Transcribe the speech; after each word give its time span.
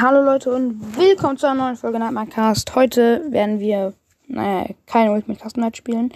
Hallo 0.00 0.22
Leute 0.22 0.52
und 0.52 0.96
willkommen 0.96 1.36
zu 1.38 1.48
einer 1.48 1.64
neuen 1.64 1.76
Folge 1.76 1.98
Nightmare 1.98 2.54
Heute 2.76 3.24
werden 3.32 3.58
wir, 3.58 3.94
naja, 4.28 4.68
keine 4.86 5.10
Ultimate 5.10 5.40
Custom 5.44 5.64
Night 5.64 5.76
spielen. 5.76 6.12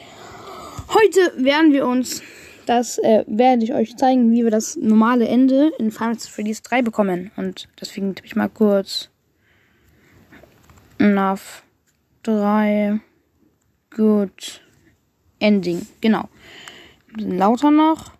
Heute 0.88 1.44
werden 1.44 1.72
wir 1.72 1.88
uns, 1.88 2.22
das 2.66 2.98
äh, 2.98 3.24
werde 3.26 3.64
ich 3.64 3.74
euch 3.74 3.96
zeigen, 3.96 4.30
wie 4.30 4.44
wir 4.44 4.52
das 4.52 4.76
normale 4.76 5.26
Ende 5.26 5.72
in 5.80 5.90
Final 5.90 6.14
Fantasy 6.14 6.62
3 6.62 6.82
bekommen. 6.82 7.32
Und 7.36 7.68
deswegen 7.80 8.14
tippe 8.14 8.28
ich 8.28 8.36
mal 8.36 8.48
kurz 8.48 9.10
NAV 10.98 11.64
3 12.22 13.00
Good 13.90 14.62
Ending. 15.40 15.88
Genau. 16.00 16.28
Ein 17.08 17.16
bisschen 17.16 17.36
lauter 17.36 17.72
noch. 17.72 18.12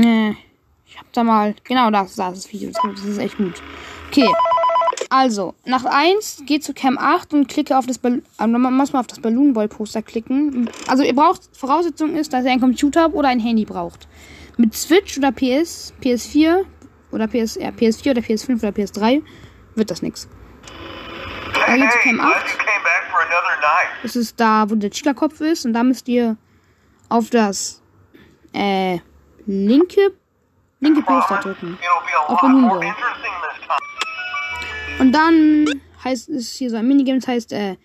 Äh, 0.00 0.30
ich 0.86 0.98
hab 0.98 1.12
da 1.12 1.24
mal. 1.24 1.54
Genau 1.64 1.90
das, 1.90 2.16
das 2.16 2.38
ist 2.38 2.52
Video. 2.52 2.70
Das 2.70 3.04
ist 3.04 3.18
echt 3.18 3.36
gut. 3.36 3.62
Okay. 4.08 4.28
Also, 5.08 5.54
nach 5.64 5.84
1 5.84 6.44
geht 6.46 6.62
zu 6.62 6.72
Cam 6.72 6.96
8 6.96 7.34
und 7.34 7.48
klicke 7.48 7.76
auf 7.76 7.86
das 7.86 7.98
Ballon. 7.98 8.22
Also 8.36 8.58
man 8.58 8.74
muss 8.74 8.92
mal 8.92 9.00
auf 9.00 9.08
das 9.08 9.18
Balloon 9.18 9.52
Boy 9.52 9.66
Poster 9.66 10.02
klicken. 10.02 10.70
Also 10.86 11.02
ihr 11.02 11.14
braucht, 11.14 11.42
Voraussetzung 11.52 12.14
ist, 12.14 12.32
dass 12.32 12.44
ihr 12.44 12.52
einen 12.52 12.60
Computer 12.60 13.02
habt 13.02 13.14
oder 13.14 13.28
ein 13.28 13.40
Handy 13.40 13.64
braucht. 13.64 14.06
Mit 14.56 14.74
Switch 14.74 15.18
oder 15.18 15.32
PS, 15.32 15.92
PS4 16.00 16.64
oder 17.10 17.26
PS, 17.26 17.56
ja, 17.56 17.70
PS4 17.70 18.10
oder 18.12 18.20
PS5 18.20 18.58
oder 18.58 18.68
PS3 18.68 19.22
wird 19.74 19.90
das 19.90 20.02
nichts. 20.02 20.28
Da 21.54 21.76
geht 21.76 21.90
zu 21.90 21.98
Cam 21.98 22.20
8. 22.20 22.44
Das 24.02 24.16
ist 24.16 24.38
da, 24.38 24.70
wo 24.70 24.76
der 24.76 24.90
Chica-Kopf 24.90 25.40
ist 25.40 25.66
und 25.66 25.72
da 25.72 25.82
müsst 25.82 26.08
ihr 26.08 26.36
auf 27.08 27.30
das 27.30 27.82
äh, 28.52 28.98
linke, 29.46 30.12
linke 30.80 31.02
Poster 31.02 31.38
drücken. 31.38 31.78
Auf 32.26 32.40
Boy. 32.40 32.92
Und 34.98 35.12
dann 35.12 35.66
heißt 36.04 36.28
es 36.28 36.54
hier 36.54 36.70
so 36.70 36.76
ein 36.76 36.86
Minigame, 36.86 37.18
das 37.18 37.28
heißt 37.28 37.52
äh, 37.52 37.76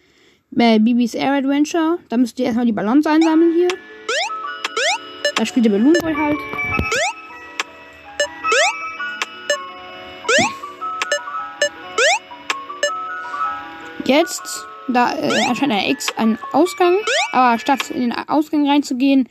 äh, 0.57 0.79
BB's 0.79 1.13
Air 1.13 1.33
Adventure. 1.33 1.99
Da 2.09 2.17
müsst 2.17 2.39
ihr 2.39 2.45
erstmal 2.45 2.65
die 2.65 2.71
Ballons 2.71 3.05
einsammeln 3.05 3.53
hier. 3.53 3.67
Da 5.35 5.45
spielt 5.45 5.65
der 5.65 5.71
Balloon 5.71 5.93
Boy 6.01 6.13
halt. 6.13 6.37
Jetzt, 14.05 14.67
da 14.87 15.13
äh, 15.13 15.47
erscheint 15.47 15.71
ein 15.71 15.89
X, 15.89 16.09
ein 16.15 16.37
Ausgang, 16.51 16.95
aber 17.31 17.57
statt 17.57 17.89
in 17.89 18.01
den 18.01 18.13
Ausgang 18.13 18.69
reinzugehen, 18.69 19.27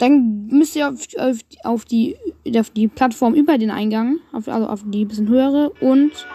dann 0.00 0.46
müsst 0.46 0.74
ihr 0.76 0.88
auf, 0.88 1.06
auf, 1.18 1.38
auf, 1.62 1.84
die, 1.84 2.16
auf 2.56 2.70
die 2.70 2.88
Plattform 2.88 3.34
über 3.34 3.58
den 3.58 3.70
Eingang, 3.70 4.18
auf, 4.32 4.48
also 4.48 4.66
auf 4.66 4.80
die 4.86 5.04
bisschen 5.04 5.28
höhere 5.28 5.70
und 5.80 6.26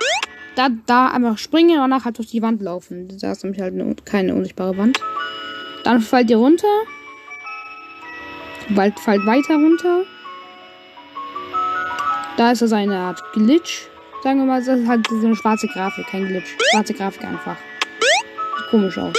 da, 0.56 0.70
da 0.86 1.08
einfach 1.08 1.38
springen 1.38 1.72
und 1.72 1.90
danach 1.90 2.06
halt 2.06 2.18
durch 2.20 2.30
die 2.30 2.42
Wand 2.42 2.62
laufen. 2.62 3.08
Da 3.20 3.32
ist 3.32 3.44
nämlich 3.44 3.62
halt 3.62 3.74
eine, 3.74 3.96
keine 4.06 4.36
unsichtbare 4.36 4.78
Wand. 4.78 5.00
Dann 5.84 6.00
fallt 6.00 6.30
ihr 6.30 6.38
runter. 6.38 6.68
Bald 8.70 9.00
fallt 9.00 9.26
weiter 9.26 9.56
runter. 9.56 10.04
Da 12.38 12.52
ist 12.52 12.62
das 12.62 12.72
eine 12.72 12.98
Art 12.98 13.22
Glitch. 13.34 13.88
Sagen 14.24 14.40
wir 14.40 14.46
mal, 14.46 14.64
das 14.64 14.80
ist 14.80 14.88
halt 14.88 15.08
so 15.08 15.26
eine 15.26 15.36
schwarze 15.36 15.68
Grafik, 15.68 16.06
kein 16.08 16.28
Glitch. 16.28 16.56
Schwarze 16.72 16.94
Grafik 16.94 17.24
einfach. 17.24 17.58
Sieht 18.00 18.70
komisch 18.70 18.98
aus. 18.98 19.16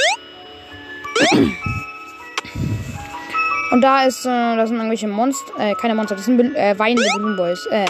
Und 3.73 3.81
da 3.81 4.05
ist, 4.05 4.25
äh, 4.25 4.29
da 4.29 4.67
sind 4.67 4.77
irgendwelche 4.77 5.09
Monster, 5.09 5.53
äh, 5.59 5.75
keine 5.75 5.95
Monster, 5.95 6.15
das 6.15 6.25
sind 6.25 6.41
äh, 6.55 6.79
weinende 6.79 7.09
Balloon 7.15 7.37
Boys. 7.37 7.67
Äh, 7.67 7.87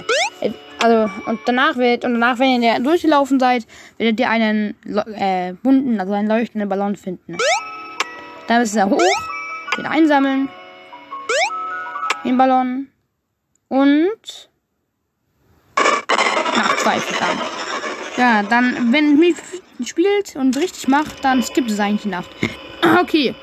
also, 0.83 1.11
und 1.27 1.41
danach 1.47 1.77
wird, 1.77 2.05
und 2.05 2.15
danach, 2.15 2.39
wenn 2.39 2.63
ihr 2.63 2.79
durchgelaufen 2.81 3.41
seid, 3.41 3.67
werdet 3.99 4.21
ihr 4.21 4.29
einen 4.29 4.75
äh, 5.15 5.55
bunten, 5.63 6.01
also 6.01 6.13
einen 6.13 6.29
leuchtenden 6.29 6.69
Ballon 6.69 6.97
finden. 6.97 7.37
Dann 8.47 8.61
müsst 8.61 8.77
ihr 8.77 8.89
hoch, 8.89 9.01
wieder 9.77 9.91
einsammeln. 9.91 10.49
Den 12.25 12.37
Ballon. 12.37 12.89
Und 13.69 14.49
nach 16.57 16.77
zwei 16.77 16.99
dann. 17.19 17.39
Ja, 18.17 18.43
dann, 18.43 18.93
wenn 18.93 19.19
mich 19.19 19.37
spielt 19.85 20.37
und 20.37 20.57
richtig 20.57 20.89
macht, 20.89 21.25
dann 21.25 21.43
skippt 21.43 21.71
es 21.71 21.81
eigentlich 21.81 22.03
die 22.03 22.09
Nacht. 22.09 22.31
Okay. 23.01 23.35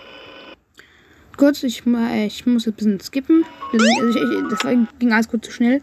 Kurz, 1.38 1.64
ich, 1.64 1.84
ich 2.26 2.46
muss 2.46 2.68
ein 2.68 2.74
bisschen 2.74 3.00
skippen. 3.00 3.46
Also 3.72 3.86
ich, 3.86 4.16
ich, 4.16 4.50
das 4.50 4.60
ging 5.00 5.12
alles 5.12 5.28
kurz 5.28 5.46
zu 5.46 5.52
schnell. 5.52 5.82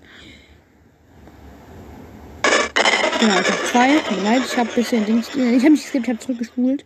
Genau, 3.21 3.39
ich 3.39 3.51
habe 3.51 3.65
zwei. 3.65 3.99
Tut 3.99 4.17
mir 4.17 4.25
leid, 4.25 4.43
ich 4.47 4.57
habe 4.57 4.71
ein 4.71 4.75
bisschen 4.75 5.05
Dings. 5.05 5.29
Ich 5.35 5.41
habe 5.41 5.71
nicht 5.71 5.83
geskippt, 5.83 6.05
ich 6.05 6.09
habe 6.09 6.19
zurückgespult. 6.19 6.85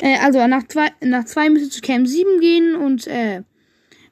Äh, 0.00 0.18
also 0.18 0.46
nach 0.46 0.66
zwei, 0.68 0.88
nach 1.00 1.24
zwei 1.24 1.50
müsst 1.50 1.72
zu 1.72 1.80
Cam 1.80 2.06
7 2.06 2.40
gehen 2.40 2.76
und 2.76 3.06
äh, 3.06 3.42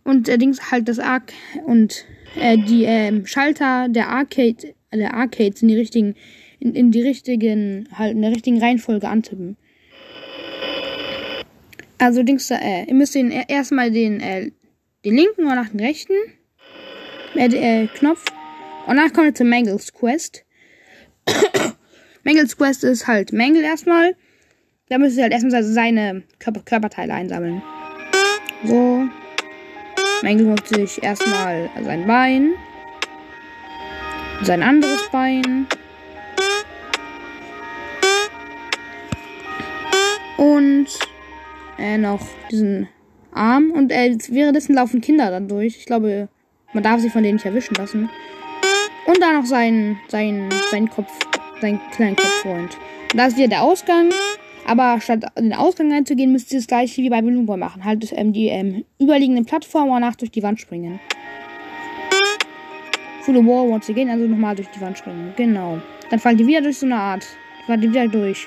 und 0.04 0.28
äh, 0.28 0.38
Dings 0.38 0.70
halt 0.70 0.88
das 0.88 0.98
Arc 0.98 1.32
und 1.66 2.04
äh, 2.36 2.58
die 2.58 2.84
äh, 2.84 3.24
Schalter 3.26 3.88
der 3.88 4.08
Arcade 4.08 4.74
der 4.92 5.14
Arcades 5.14 5.62
in 5.62 5.68
die 5.68 5.76
richtigen 5.76 6.14
in, 6.58 6.74
in 6.74 6.90
die 6.90 7.02
richtigen 7.02 7.88
halt 7.92 8.12
in 8.12 8.22
der 8.22 8.30
richtigen 8.30 8.60
Reihenfolge 8.60 9.08
antippen. 9.08 9.56
Also 12.00 12.22
Dings 12.22 12.50
äh, 12.50 12.84
ihr 12.86 12.94
müsst 12.94 13.14
den 13.14 13.30
erstmal 13.30 13.90
den 13.90 14.20
äh, 14.20 14.50
den 15.04 15.16
linken 15.16 15.44
oder 15.44 15.56
nach 15.56 15.68
den 15.68 15.80
rechten 15.80 16.14
äh, 17.34 17.46
äh, 17.46 17.88
Knopf 17.88 18.24
und 18.86 18.96
danach 18.96 19.12
kommt 19.12 19.26
ihr 19.26 19.34
zu 19.34 19.44
Mangles 19.44 19.92
Quest. 19.92 20.46
Mangles 22.24 22.56
Quest 22.56 22.84
ist 22.84 23.06
halt 23.06 23.34
Mangle 23.34 23.62
erstmal. 23.62 24.16
Da 24.88 24.96
müsst 24.96 25.18
ihr 25.18 25.24
halt 25.24 25.32
erstmal 25.34 25.62
seine 25.62 26.22
Körper 26.38 26.62
Körperteile 26.62 27.12
einsammeln. 27.12 27.62
So. 28.64 29.04
Mangle 30.22 30.48
holt 30.48 30.66
sich 30.68 31.02
erstmal 31.02 31.68
sein 31.84 32.06
Bein. 32.06 32.54
Sein 34.42 34.62
anderes 34.62 35.06
Bein. 35.12 35.66
Und 40.38 40.88
äh, 41.80 41.98
noch 41.98 42.20
diesen 42.50 42.88
Arm. 43.32 43.70
Und 43.72 43.90
äh, 43.90 44.16
währenddessen 44.28 44.74
laufen 44.74 45.00
Kinder 45.00 45.30
dann 45.30 45.48
durch. 45.48 45.76
Ich 45.78 45.86
glaube, 45.86 46.28
man 46.72 46.82
darf 46.82 47.00
sie 47.00 47.10
von 47.10 47.22
denen 47.22 47.34
nicht 47.34 47.46
erwischen 47.46 47.74
lassen. 47.74 48.08
Und 49.06 49.20
dann 49.20 49.34
noch 49.34 49.46
sein, 49.46 49.98
sein, 50.08 50.48
sein 50.70 50.88
Kopf, 50.88 51.10
sein 51.60 51.80
kleinen 51.92 52.16
Kopffreund. 52.16 52.76
Und 53.12 53.18
da 53.18 53.26
ist 53.26 53.36
wieder 53.36 53.48
der 53.48 53.62
Ausgang. 53.62 54.10
Aber 54.66 55.00
statt 55.00 55.24
den 55.36 55.52
Ausgang 55.52 55.92
reinzugehen, 55.92 56.30
müsst 56.30 56.52
ihr 56.52 56.58
das 56.58 56.66
gleiche 56.66 57.02
wie 57.02 57.10
bei 57.10 57.22
Balloon 57.22 57.46
Boy 57.46 57.56
machen. 57.56 57.84
Halt 57.84 58.12
ähm, 58.14 58.32
die 58.32 58.48
ähm, 58.48 58.84
überliegenden 59.00 59.44
Plattformen 59.44 59.90
danach 59.90 60.16
durch 60.16 60.30
die 60.30 60.42
Wand 60.42 60.60
springen. 60.60 61.00
Through 63.24 63.36
the 63.36 63.44
wall 63.44 63.68
once 63.68 63.90
again, 63.90 64.08
also 64.08 64.26
nochmal 64.26 64.54
durch 64.54 64.68
die 64.68 64.80
Wand 64.80 64.98
springen. 64.98 65.32
Genau. 65.36 65.80
Dann 66.10 66.20
fallt 66.20 66.40
ihr 66.40 66.46
wieder 66.46 66.60
durch 66.60 66.78
so 66.78 66.86
eine 66.86 66.96
Art. 66.96 67.26
Fallt 67.66 67.82
ihr 67.82 67.90
wieder 67.90 68.06
durch. 68.06 68.46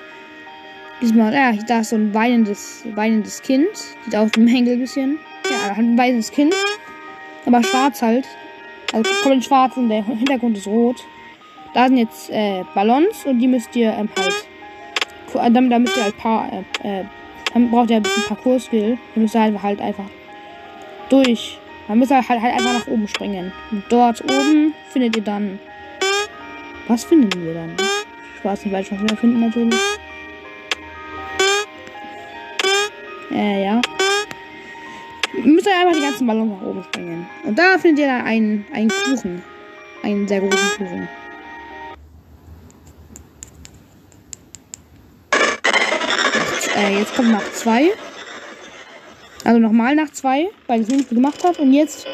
Diesmal, 1.04 1.34
ja, 1.34 1.52
da 1.68 1.82
ist 1.82 1.90
so 1.90 1.98
ein 1.98 2.14
weinendes, 2.14 2.86
weinendes 2.96 3.42
Kind. 3.42 3.68
Sieht 3.76 4.16
aus 4.16 4.30
wie 4.38 4.42
ein 4.42 4.66
ein 4.70 4.80
bisschen. 4.80 5.20
Ja, 5.52 5.74
ein 5.74 5.98
weinendes 5.98 6.32
Kind. 6.32 6.56
Aber 7.46 7.62
schwarz 7.62 8.02
halt. 8.02 8.26
Also 8.94 9.12
komplett 9.22 9.44
schwarz 9.44 9.76
und 9.76 9.90
der 9.90 10.06
Hintergrund 10.06 10.58
ist 10.58 10.66
rot. 10.66 11.04
Da 11.74 11.88
sind 11.88 11.98
jetzt 11.98 12.30
äh, 12.30 12.64
Ballons 12.74 13.26
und 13.26 13.40
die 13.40 13.50
müsst 13.50 13.76
ihr 13.76 13.92
ähm, 13.92 14.08
halt. 14.18 15.54
Dann, 15.54 15.70
da 15.70 15.78
müsst 15.78 15.98
ihr 15.98 16.04
halt 16.06 16.18
paar. 16.18 16.50
Äh, 16.84 17.02
äh, 17.02 17.04
dann 17.54 17.70
braucht 17.70 17.90
ihr 17.90 17.98
ein 17.98 18.04
bisschen 18.04 18.24
Parcours-Skill. 18.24 18.98
Dann 19.14 19.24
müsst 19.24 19.36
ihr 19.36 19.42
halt, 19.42 19.62
halt 19.62 19.82
einfach 19.82 20.10
durch. 21.10 21.60
Dann 21.90 22.00
müsst 22.00 22.14
ihr 22.14 22.16
halt, 22.26 22.42
halt 22.42 22.54
einfach 22.54 22.80
nach 22.80 22.88
oben 22.88 23.10
springen. 23.10 23.52
Und 23.72 23.84
dort 23.90 24.22
oben 24.24 24.74
findet 24.94 25.18
ihr 25.18 25.24
dann. 25.24 25.60
Was 26.88 27.04
finden 27.04 27.44
wir 27.44 27.56
dann? 27.56 27.76
Weiß 28.42 28.64
nicht, 28.64 28.74
was 28.74 28.90
wir 28.90 29.18
finden 29.18 29.42
natürlich. 29.42 29.80
Äh, 33.34 33.64
ja 33.66 33.82
müsst 35.42 35.68
ihr 35.68 35.76
einfach 35.76 35.94
die 35.94 36.02
ganzen 36.02 36.28
Ballons 36.28 36.52
nach 36.52 36.68
oben 36.68 36.84
springen. 36.84 37.28
Und 37.44 37.58
da 37.58 37.78
findet 37.78 38.00
ihr 38.00 38.08
dann 38.08 38.26
einen, 38.26 38.66
einen 38.74 38.90
Kuchen. 38.90 39.42
Einen 40.04 40.28
sehr 40.28 40.42
großen 40.42 40.70
Kuchen. 40.78 41.08
Äh, 46.76 47.00
jetzt 47.00 47.16
kommt 47.16 47.32
nach 47.32 47.52
zwei. 47.54 47.92
Also 49.46 49.60
nochmal 49.60 49.96
nach 49.96 50.12
zwei, 50.12 50.50
weil 50.68 50.82
ich 50.82 50.88
es 50.88 50.94
nicht 50.94 51.10
gemacht 51.10 51.44
habe. 51.44 51.62
Und 51.62 51.74
jetzt, 51.74 52.06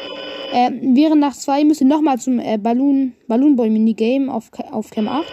äh, 0.52 0.70
während 0.80 1.20
nach 1.20 1.34
zwei 1.34 1.64
müsst 1.64 1.80
ihr 1.80 1.86
nochmal 1.86 2.18
zum 2.18 2.38
äh, 2.38 2.58
Balloon, 2.58 3.14
Balloon 3.28 3.56
Boy 3.56 3.70
Minigame 3.70 4.32
auf, 4.32 4.50
auf 4.70 4.90
Cam 4.90 5.08
8 5.08 5.26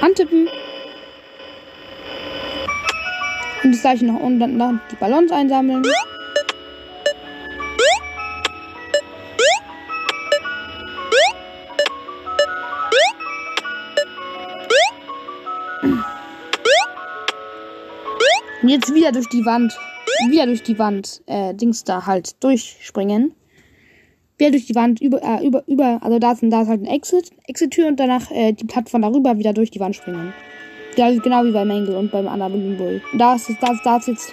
antippen. 0.00 0.48
Und 3.62 3.72
das 3.72 3.80
gleiche 3.80 4.06
nach 4.06 4.20
unten 4.20 4.58
dann 4.58 4.80
die 4.90 4.96
Ballons 4.96 5.32
einsammeln. 5.32 5.82
Und 18.62 18.72
jetzt 18.72 18.92
wieder 18.92 19.12
durch 19.12 19.28
die 19.28 19.44
Wand. 19.44 19.78
Wieder 20.28 20.46
durch 20.46 20.62
die 20.64 20.76
Wand. 20.76 21.22
Äh, 21.26 21.54
Dings 21.54 21.84
da 21.84 22.04
halt 22.04 22.42
durchspringen. 22.42 23.32
Wieder 24.38 24.50
durch 24.50 24.66
die 24.66 24.74
Wand, 24.74 25.00
über, 25.00 25.22
äh, 25.22 25.46
über, 25.46 25.62
über, 25.68 26.02
also 26.02 26.18
da 26.18 26.32
ist, 26.32 26.42
da 26.42 26.62
ist 26.62 26.68
halt 26.68 26.82
ein 26.82 26.86
Exit, 26.86 27.30
Exit-Tür 27.46 27.86
und 27.86 28.00
danach 28.00 28.30
äh, 28.32 28.52
die 28.52 28.64
Plattform 28.64 29.02
darüber 29.02 29.38
wieder 29.38 29.52
durch 29.52 29.70
die 29.70 29.78
Wand 29.78 29.94
springen. 29.94 30.34
Ja, 30.96 31.10
genau 31.10 31.44
wie 31.44 31.52
beim 31.52 31.68
Mangle 31.68 31.98
und 31.98 32.10
beim 32.10 32.26
anderen 32.26 32.78
Bull. 32.78 33.02
Da 33.12 33.34
ist 33.34 33.50
es, 33.50 33.56
da 33.60 33.96
ist, 33.98 34.08
jetzt 34.08 34.32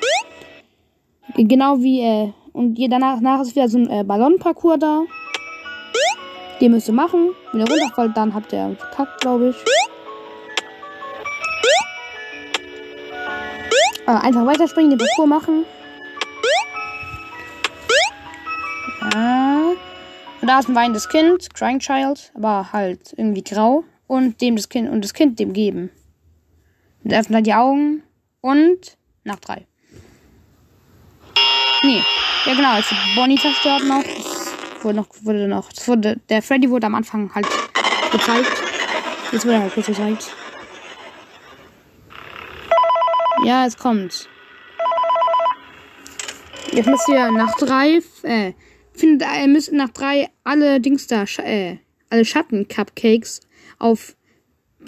genau 1.35 1.77
wie, 1.79 1.99
äh, 1.99 2.31
und 2.53 2.79
je 2.79 2.87
danach, 2.87 3.15
danach 3.15 3.41
ist 3.41 3.53
wieder 3.53 3.67
so 3.67 3.79
ein 3.79 3.89
äh, 3.89 4.03
Ballonparcours 4.05 4.79
da. 4.79 5.01
Den 6.61 6.71
müsst 6.71 6.87
ihr 6.87 6.93
machen. 6.93 7.31
Wenn 7.51 7.61
ihr 7.61 7.69
runterfällt, 7.69 8.15
dann 8.15 8.33
habt 8.33 8.53
ihr 8.53 8.75
verkackt, 8.79 9.19
glaube 9.19 9.49
ich. 9.49 9.55
Äh, 14.07 14.11
einfach 14.11 14.45
weiterspringen, 14.45 14.91
den 14.91 14.99
Parcours 14.99 15.27
machen. 15.27 15.65
Ja. 19.13 19.73
Und 20.41 20.47
da 20.47 20.59
ist 20.59 20.69
ein 20.69 20.75
weinendes 20.75 21.09
Kind, 21.09 21.53
Crying 21.53 21.79
Child, 21.79 22.31
aber 22.35 22.71
halt 22.71 23.13
irgendwie 23.17 23.43
grau. 23.43 23.83
Und 24.07 24.39
dem 24.39 24.55
das 24.55 24.69
Kind 24.69 24.89
und 24.89 25.03
das 25.03 25.13
Kind 25.13 25.39
dem 25.39 25.51
geben. 25.51 25.89
Halt 27.09 27.45
die 27.45 27.53
Augen 27.53 28.03
und 28.41 28.97
nach 29.23 29.39
drei. 29.39 29.65
Nee. 31.83 32.01
Ja 32.45 32.55
genau, 32.55 32.73
also 32.73 32.95
Bonnie 33.15 33.37
zerstört 33.37 33.83
noch. 33.85 34.03
Das 34.03 34.83
wurde 34.83 34.97
noch, 34.97 35.07
wurde 35.21 35.47
noch. 35.47 35.69
Wurde, 35.85 36.19
der 36.29 36.41
Freddy 36.41 36.69
wurde 36.69 36.87
am 36.87 36.95
Anfang 36.95 37.33
halt 37.33 37.47
gezeigt. 38.11 38.51
Jetzt 39.31 39.45
wurde 39.45 39.55
er 39.55 39.61
halt 39.63 39.73
kurz 39.73 39.87
gezeigt. 39.87 40.35
Ja, 43.43 43.65
es 43.65 43.77
kommt. 43.77 44.29
Jetzt 46.71 46.87
müsst 46.87 47.07
ihr 47.09 47.31
nach 47.31 47.55
drei, 47.57 47.99
äh, 48.23 48.53
findet, 48.93 49.27
ihr 49.41 49.47
müsst 49.47 49.71
nach 49.73 49.89
drei 49.89 50.29
alle 50.43 50.79
Dings 50.79 51.07
da, 51.07 51.23
äh, 51.37 51.77
alle 52.09 52.25
Schatten-Cupcakes 52.25 53.41
auf, 53.79 54.15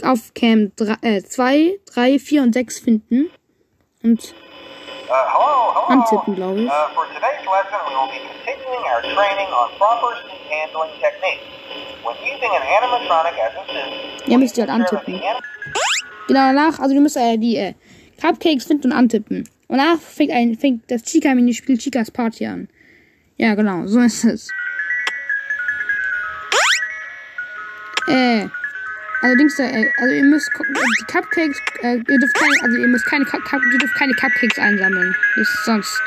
auf 0.03 0.33
Cam 0.33 0.71
2, 0.75 1.79
3, 1.93 2.19
4 2.19 2.41
und 2.43 2.53
6 2.53 2.79
finden. 2.79 3.29
Und 4.03 4.33
Uh, 5.07 5.13
hello, 5.13 5.71
hello. 5.73 6.01
Antippen, 6.01 6.35
glaube 6.35 6.61
ich. 6.61 6.67
Uh, 6.67 6.71
for 6.95 7.05
today's 7.13 7.45
lesson, 7.45 7.77
we 7.87 7.93
will 7.93 8.09
be 8.09 8.19
continuing 8.25 8.83
our 8.89 9.01
training 9.01 9.47
on 9.53 9.69
proper 9.77 10.17
seat 10.25 10.41
handling 10.49 10.89
techniques. 10.99 11.45
When 12.03 12.15
using 12.25 12.49
an 12.49 12.63
animatronic 12.65 13.37
as 13.37 13.53
a 13.53 13.63
suit, 13.67 14.27
Ja, 14.27 14.37
müsst 14.39 14.57
ihr 14.57 14.63
halt 14.65 14.71
antippen. 14.71 15.21
Genau 16.27 16.39
danach, 16.39 16.79
also 16.79 16.95
du 16.95 17.01
musst 17.01 17.17
äh, 17.17 17.37
die 17.37 17.55
äh, 17.55 17.73
Cupcakes 18.19 18.65
finden 18.65 18.91
und 18.91 18.97
antippen. 18.97 19.47
Und 19.67 19.77
danach 19.77 19.99
fängt, 19.99 20.31
ein, 20.31 20.57
fängt 20.57 20.89
das 20.89 21.03
Chica-Minispiel 21.03 21.77
Chicas 21.77 22.09
Party 22.09 22.47
an. 22.47 22.67
Ja, 23.37 23.53
genau, 23.53 23.85
so 23.85 23.99
ist 23.99 24.23
es. 24.23 24.49
Äh, 28.07 28.47
Dings 29.35 29.55
da, 29.55 29.63
äh, 29.63 29.89
also 29.97 30.13
ihr 30.13 30.25
müsst 30.25 30.53
gu- 30.53 30.63
die 30.65 31.05
Cupcakes, 31.11 31.57
äh, 31.81 31.95
ihr 32.07 32.19
dürft 32.19 32.35
keine, 32.35 32.53
also 32.63 32.77
ihr 32.77 32.87
müsst 32.87 33.05
keine, 33.07 33.25
ihr 33.25 33.77
dürft 33.79 33.95
keine 33.95 34.13
Cupcakes 34.13 34.59
einsammeln. 34.59 35.15
Das 35.37 35.49
ist 35.49 35.65
sonst, 35.65 36.01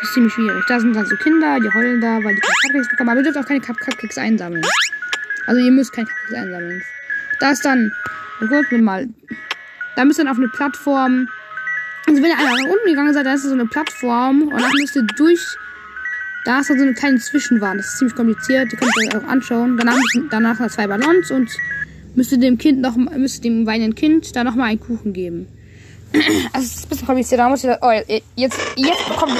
das 0.00 0.08
ist 0.08 0.14
ziemlich 0.14 0.32
schwierig. 0.34 0.62
Da 0.68 0.78
sind 0.78 0.94
dann 0.94 1.06
so 1.06 1.16
Kinder, 1.16 1.58
die 1.58 1.68
heulen 1.74 2.00
da, 2.00 2.22
weil 2.22 2.34
die 2.36 2.40
keine 2.40 2.54
Cupcakes 2.68 2.88
bekommen, 2.90 3.08
aber 3.10 3.18
ihr 3.20 3.24
dürft 3.24 3.38
auch 3.38 3.48
keine 3.48 3.60
Cup 3.60 3.78
Cupcakes 3.80 4.18
einsammeln. 4.18 4.62
Also 5.46 5.60
ihr 5.60 5.72
müsst 5.72 5.92
keine 5.92 6.06
Cupcakes 6.06 6.34
einsammeln. 6.34 6.82
Da 7.40 7.50
ist 7.50 7.64
dann, 7.64 7.90
oh 8.42 8.46
Gott, 8.46 8.66
nimm 8.70 8.84
mal, 8.84 9.08
da 9.96 10.04
müsst 10.04 10.20
ihr 10.20 10.24
dann 10.24 10.32
auf 10.32 10.38
eine 10.38 10.48
Plattform. 10.48 11.28
Also 12.06 12.22
wenn 12.22 12.30
ihr 12.30 12.38
einmal 12.38 12.56
nach 12.62 12.70
unten 12.70 12.86
gegangen 12.88 13.12
seid, 13.14 13.26
da 13.26 13.34
ist 13.34 13.42
so 13.42 13.52
eine 13.52 13.66
Plattform 13.66 14.42
und 14.42 14.60
dann 14.60 14.70
müsst 14.80 14.94
ihr 14.96 15.02
durch. 15.02 15.44
Da 16.44 16.60
ist 16.60 16.70
dann 16.70 16.78
so 16.78 16.84
eine 16.84 16.94
kleine 16.94 17.18
Zwischenwand. 17.18 17.80
Das 17.80 17.88
ist 17.88 17.98
ziemlich 17.98 18.14
kompliziert. 18.16 18.72
Die 18.72 18.76
könnt 18.76 18.90
ihr 18.96 19.08
euch 19.08 19.16
auch 19.24 19.28
anschauen. 19.28 19.76
Danach, 19.76 19.98
danach 20.30 20.66
zwei 20.68 20.86
Ballons 20.86 21.30
und 21.30 21.50
müsst 22.14 22.32
ihr 22.32 22.38
dem 22.38 22.58
Kind 22.58 22.80
noch, 22.80 22.96
müsst 22.96 23.44
ihr 23.44 23.50
dem 23.50 23.66
weinenden 23.66 23.94
Kind 23.94 24.34
da 24.34 24.44
noch 24.44 24.54
mal 24.54 24.64
einen 24.64 24.80
Kuchen 24.80 25.12
geben. 25.12 25.48
Also 26.52 26.66
es 26.66 26.74
ist 26.74 26.84
ein 26.84 26.88
bisschen 26.88 27.06
kompliziert. 27.06 27.40
Da 27.40 27.48
muss 27.48 27.64
ihr, 27.64 27.78
oh, 27.82 27.90
jetzt, 28.36 28.58
jetzt 28.76 29.16
kommt, 29.16 29.36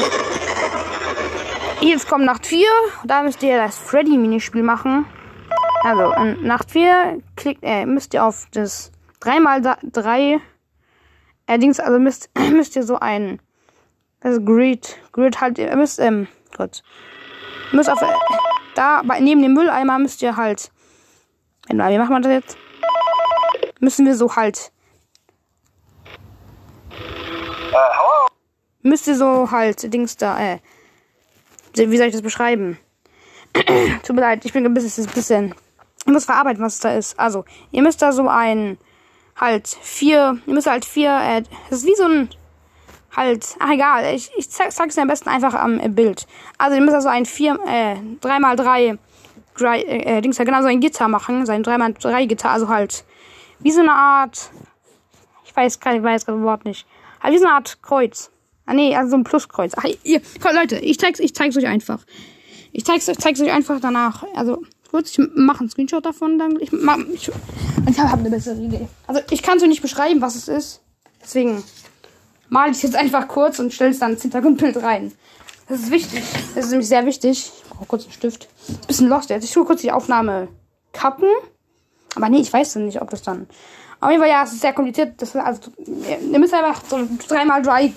jetzt 1.81 2.09
kommt 2.09 2.25
Nacht 2.25 2.47
4. 2.47 2.67
Da 3.05 3.23
müsst 3.23 3.43
ihr 3.43 3.57
das 3.57 3.79
Freddy-Minispiel 3.79 4.63
machen. 4.63 5.07
Also, 5.83 6.13
in 6.13 6.47
Nacht 6.47 6.71
4 6.71 7.23
klickt, 7.37 7.61
äh, 7.63 7.87
müsst 7.87 8.13
ihr 8.13 8.25
auf 8.25 8.47
das 8.53 8.93
3x3 9.23 10.41
Allerdings, 11.49 11.81
also 11.81 11.99
müsst, 11.99 12.31
müsst 12.53 12.77
ihr 12.77 12.85
so 12.85 13.01
ein 13.01 13.41
das 14.21 14.45
Grid, 14.45 14.99
Grid 15.13 15.41
halt, 15.41 15.59
ihr 15.59 15.75
müsst, 15.77 15.99
ähm, 15.99 16.29
Gott. 16.57 16.83
Müsst 17.73 17.89
auf, 17.89 18.03
äh, 18.03 18.07
da, 18.75 19.03
neben 19.21 19.43
dem 19.43 19.55
Mülleimer 19.55 19.99
müsst 19.99 20.23
ihr 20.23 20.37
halt, 20.37 20.71
wie 21.69 21.99
machen 21.99 22.15
wir 22.15 22.21
das 22.21 22.33
jetzt? 22.33 22.59
Müssen 23.81 24.07
wir 24.07 24.17
so 24.17 24.35
halt, 24.35 24.73
Uh, 27.71 28.29
müsst 28.83 29.07
ihr 29.09 29.17
so 29.17 29.51
halt, 29.51 29.93
Dings 29.93 30.17
da, 30.17 30.39
äh, 30.41 30.59
wie 31.75 31.97
soll 31.99 32.07
ich 32.07 32.13
das 32.13 32.23
beschreiben? 32.23 32.79
Tut 33.53 34.17
mir 34.17 34.23
leid, 34.23 34.45
ich 34.45 34.53
bin 34.53 34.65
ein 34.65 34.75
bisschen, 34.75 35.07
ein 35.07 35.13
bisschen, 35.13 35.55
ich 36.07 36.13
muss 36.13 36.25
verarbeiten, 36.25 36.63
was 36.63 36.81
da 36.81 36.95
ist. 36.95 37.19
Also, 37.19 37.45
ihr 37.71 37.83
müsst 37.83 38.01
da 38.01 38.13
so 38.13 38.27
ein, 38.27 38.79
halt 39.37 39.69
vier, 39.69 40.39
ihr 40.47 40.55
müsst 40.55 40.67
halt 40.67 40.85
vier, 40.85 41.11
äh, 41.11 41.43
das 41.69 41.81
ist 41.81 41.87
wie 41.87 41.95
so 41.95 42.05
ein, 42.05 42.31
halt, 43.15 43.57
ach 43.59 43.71
egal, 43.71 44.15
ich, 44.15 44.31
ich 44.37 44.51
zeig, 44.51 44.73
zeig's 44.73 44.97
am 44.97 45.09
besten 45.09 45.29
einfach 45.29 45.55
am 45.55 45.79
äh, 45.79 45.89
Bild. 45.89 46.27
Also, 46.57 46.77
ihr 46.77 46.83
müsst 46.83 46.95
also 46.95 47.09
ein 47.09 47.27
vier, 47.27 47.59
äh, 47.67 47.97
drei 48.21 48.39
mal 48.39 48.57
drei, 48.57 48.99
drei 49.59 49.83
äh, 49.83 50.21
Dings 50.21 50.37
da, 50.37 50.45
genau 50.45 50.63
so 50.63 50.69
ein 50.69 50.81
Gitter 50.81 51.09
machen, 51.09 51.47
so 51.47 51.53
ein 51.53 51.63
drei 51.63 51.79
mal 51.79 51.93
drei 51.93 52.27
Gitter, 52.27 52.51
also 52.51 52.69
halt, 52.69 53.05
wie 53.61 53.73
so 53.73 53.81
eine 53.81 53.93
Art, 53.93 54.51
ich 55.45 55.55
weiß 55.55 55.81
gerade, 55.81 55.99
ich 55.99 56.03
weiß 56.03 56.25
das 56.25 56.41
Wort 56.41 56.65
nicht, 56.65 56.87
halt 57.21 57.35
wie 57.35 57.39
so 57.39 57.45
eine 57.45 57.55
Art 57.55 57.83
Kreuz. 57.83 58.31
Ah 58.69 58.75
nee, 58.75 58.95
also 58.95 59.11
so 59.13 59.17
ein 59.17 59.25
Pluskreuz. 59.25 59.73
Ach, 59.77 59.85
ihr, 60.05 60.21
komm, 60.43 60.55
Leute, 60.55 60.77
ich 60.77 60.99
zeig's, 60.99 61.21
ich 61.21 61.35
zeig's 61.35 61.57
euch 61.57 61.67
einfach. 61.67 62.05
Ich 62.73 62.85
zeig's, 62.85 63.07
zeig's 63.07 63.41
euch 63.41 63.51
einfach 63.51 63.81
danach. 63.81 64.25
Also, 64.35 64.63
kurz, 64.91 65.13
ich 65.13 65.27
mache 65.35 65.61
einen 65.61 65.71
Screenshot 65.71 66.05
davon, 66.05 66.39
dann 66.39 66.61
ich 66.61 66.71
mach, 66.71 66.99
ich, 66.99 67.31
ich 67.89 67.99
habe 67.99 68.21
eine 68.21 68.29
bessere 68.29 68.61
Idee. 68.61 68.87
Also, 69.07 69.23
ich 69.31 69.43
kann 69.43 69.57
es 69.57 69.63
euch 69.63 69.71
nicht 69.71 69.81
beschreiben, 69.81 70.21
was 70.21 70.35
es 70.35 70.49
ist. 70.49 70.83
Deswegen 71.23 71.65
male 72.51 72.73
ich 72.73 72.83
jetzt 72.83 72.95
einfach 72.95 73.27
kurz 73.27 73.59
und 73.59 73.73
stelle 73.73 73.91
es 73.91 74.01
dann 74.01 74.13
ins 74.13 74.23
Hintergrundbild 74.23 74.83
rein. 74.83 75.13
Das 75.67 75.81
ist 75.81 75.91
wichtig. 75.91 76.23
Das 76.55 76.67
ist 76.67 76.71
nämlich 76.71 76.89
sehr 76.89 77.07
wichtig. 77.07 77.51
Brauche 77.79 77.89
kurz 77.89 78.05
einen 78.05 78.13
Stift. 78.13 78.49
Ist 78.69 78.87
bisschen 78.89 79.09
lost 79.09 79.31
jetzt. 79.31 79.45
Ich 79.45 79.53
tue 79.53 79.65
kurz 79.65 79.81
die 79.83 79.93
Aufnahme 79.93 80.49
kappen. 80.93 81.29
Aber 82.17 82.29
nee, 82.29 82.41
ich 82.41 82.53
weiß 82.53 82.77
nicht, 82.77 83.01
ob 83.01 83.11
das 83.11 83.23
dann. 83.23 83.47
Auf 84.01 84.11
jeden 84.11 84.21
Fall, 84.21 84.31
ja, 84.31 84.43
es 84.43 84.53
ist 84.53 84.61
sehr 84.61 84.73
kompliziert. 84.73 85.21
Das 85.21 85.31
ist 85.31 85.37
also, 85.37 85.71
ihr 85.87 86.39
müsst 86.39 86.55
einfach 86.55 86.83
so 86.89 86.99
dreimal 87.29 87.63
Dry 87.63 87.93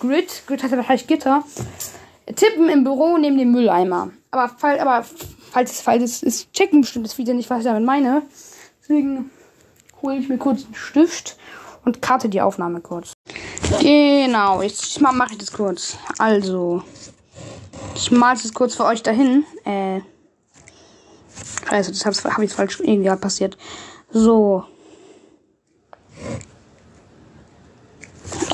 Grid, 0.00 0.42
Grid 0.46 0.62
heißt 0.62 0.72
ja 0.72 0.78
wahrscheinlich 0.78 1.06
Gitter, 1.06 1.44
tippen 2.34 2.68
im 2.68 2.84
Büro 2.84 3.16
neben 3.18 3.38
dem 3.38 3.52
Mülleimer. 3.52 4.10
Aber, 4.30 4.48
fall, 4.48 4.78
aber 4.78 5.04
falls 5.50 5.72
es 5.72 5.80
falls 5.80 6.02
es 6.02 6.22
ist, 6.22 6.52
checken 6.52 6.82
bestimmt 6.82 7.06
das 7.06 7.16
Video 7.16 7.34
nicht, 7.34 7.48
was 7.48 7.60
ich 7.60 7.64
damit 7.64 7.84
meine. 7.84 8.22
Deswegen 8.82 9.30
hole 10.02 10.16
ich 10.16 10.28
mir 10.28 10.38
kurz 10.38 10.64
einen 10.64 10.74
Stift 10.74 11.38
und 11.84 12.02
karte 12.02 12.28
die 12.28 12.42
Aufnahme 12.42 12.80
kurz. 12.80 13.12
Genau, 13.80 14.60
jetzt 14.60 15.00
mache 15.00 15.32
ich 15.32 15.38
das 15.38 15.52
kurz. 15.52 15.96
Also, 16.18 16.82
ich 17.94 18.10
male 18.10 18.38
es 18.38 18.52
kurz 18.52 18.74
für 18.74 18.84
euch 18.84 19.02
dahin. 19.02 19.44
Äh, 19.64 20.00
scheiße, 21.68 21.92
das 21.92 22.06
habe 22.06 22.34
hab 22.34 22.42
ich 22.42 22.52
falsch 22.52 22.80
irgendwie 22.80 23.10
halt 23.10 23.20
passiert. 23.20 23.56
So. 24.10 24.64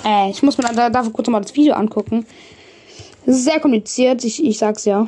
Äh, 0.04 0.30
ich 0.30 0.42
muss 0.42 0.58
mir 0.58 0.64
da, 0.64 0.90
dafür 0.90 1.12
kurz 1.12 1.28
mal 1.28 1.40
das 1.40 1.54
Video 1.54 1.74
angucken. 1.74 2.26
Das 3.24 3.36
ist 3.36 3.44
sehr 3.44 3.60
kompliziert, 3.60 4.24
ich, 4.24 4.44
ich 4.44 4.58
sag's 4.58 4.84
ja. 4.84 5.06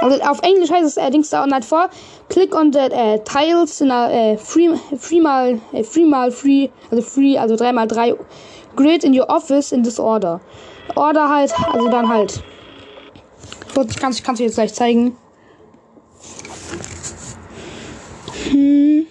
Also 0.00 0.20
auf 0.22 0.40
Englisch 0.42 0.70
heißt 0.70 0.86
es 0.86 0.98
allerdings 0.98 1.30
da 1.30 1.42
online 1.42 1.62
vor. 1.62 1.90
Click 2.28 2.54
on 2.54 2.72
the 2.72 2.78
äh, 2.78 3.18
tiles 3.24 3.80
in 3.80 3.90
a 3.90 4.10
äh, 4.10 4.36
free, 4.38 4.70
free 4.96 5.20
mal 5.20 5.60
äh, 5.72 5.84
free 5.84 6.04
mal 6.04 6.30
free, 6.30 6.68
also 6.90 7.02
free, 7.02 7.36
also 7.36 7.54
3x3 7.54 8.16
grid 8.76 9.04
in 9.04 9.18
your 9.18 9.28
office 9.28 9.72
in 9.72 9.82
this 9.82 9.98
order. 9.98 10.40
Order 10.96 11.28
halt, 11.28 11.52
also 11.72 11.88
dann 11.88 12.08
halt. 12.08 12.42
Ich 13.88 13.96
kann 13.96 14.12
es 14.12 14.22
dir 14.22 14.44
jetzt 14.44 14.54
gleich 14.56 14.74
zeigen. 14.74 15.16
Hm. 18.50 19.06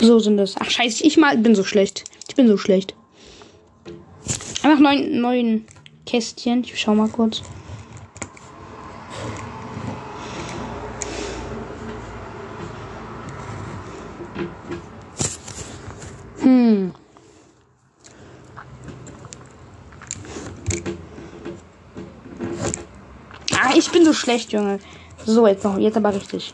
So 0.00 0.18
sind 0.18 0.38
es. 0.38 0.54
Ach 0.58 0.70
scheiße, 0.70 1.04
ich 1.04 1.18
mal 1.18 1.36
bin 1.36 1.54
so 1.54 1.64
schlecht. 1.64 2.04
Ich 2.28 2.34
bin 2.34 2.48
so 2.48 2.56
schlecht. 2.56 2.94
Einfach 4.62 4.78
neun, 4.78 5.20
neun 5.20 5.64
Kästchen. 6.06 6.64
Ich 6.64 6.80
schau 6.80 6.94
mal 6.94 7.08
kurz. 7.08 7.42
Hm. 16.40 16.94
Ah, 23.52 23.74
ich 23.76 23.90
bin 23.90 23.99
so 24.10 24.14
schlecht, 24.14 24.52
Junge. 24.52 24.80
So, 25.24 25.46
jetzt 25.46 25.64
noch, 25.64 25.78
jetzt 25.78 25.96
aber 25.96 26.12
richtig. 26.12 26.52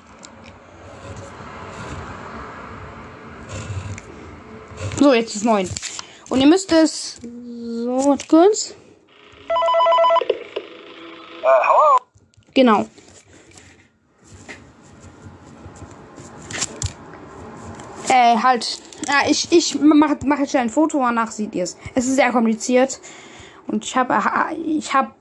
So, 4.99 5.15
jetzt 5.15 5.37
ist 5.37 5.45
neun. 5.45 5.69
Und 6.29 6.41
ihr 6.41 6.47
müsst 6.47 6.73
es. 6.73 7.19
So, 7.23 8.09
warte 8.09 8.27
kurz. 8.27 8.75
Uh? 11.43 12.01
Genau. 12.53 12.87
Äh, 18.09 18.37
halt. 18.37 18.83
Ja, 19.07 19.31
ich, 19.31 19.53
ich 19.53 19.79
mache 19.81 20.19
mach 20.25 20.41
jetzt 20.41 20.51
schnell 20.51 20.65
ein 20.65 20.71
Foto, 20.71 20.99
danach 20.99 21.31
seht 21.31 21.55
ihr 21.55 21.65
es. 21.65 21.77
Es 21.95 22.07
ist 22.07 22.17
sehr 22.17 22.33
kompliziert. 22.33 23.01
Und 23.67 23.85
ich 23.85 23.97
habe 23.97 24.19
ich 24.67 24.93
hab 24.93 25.16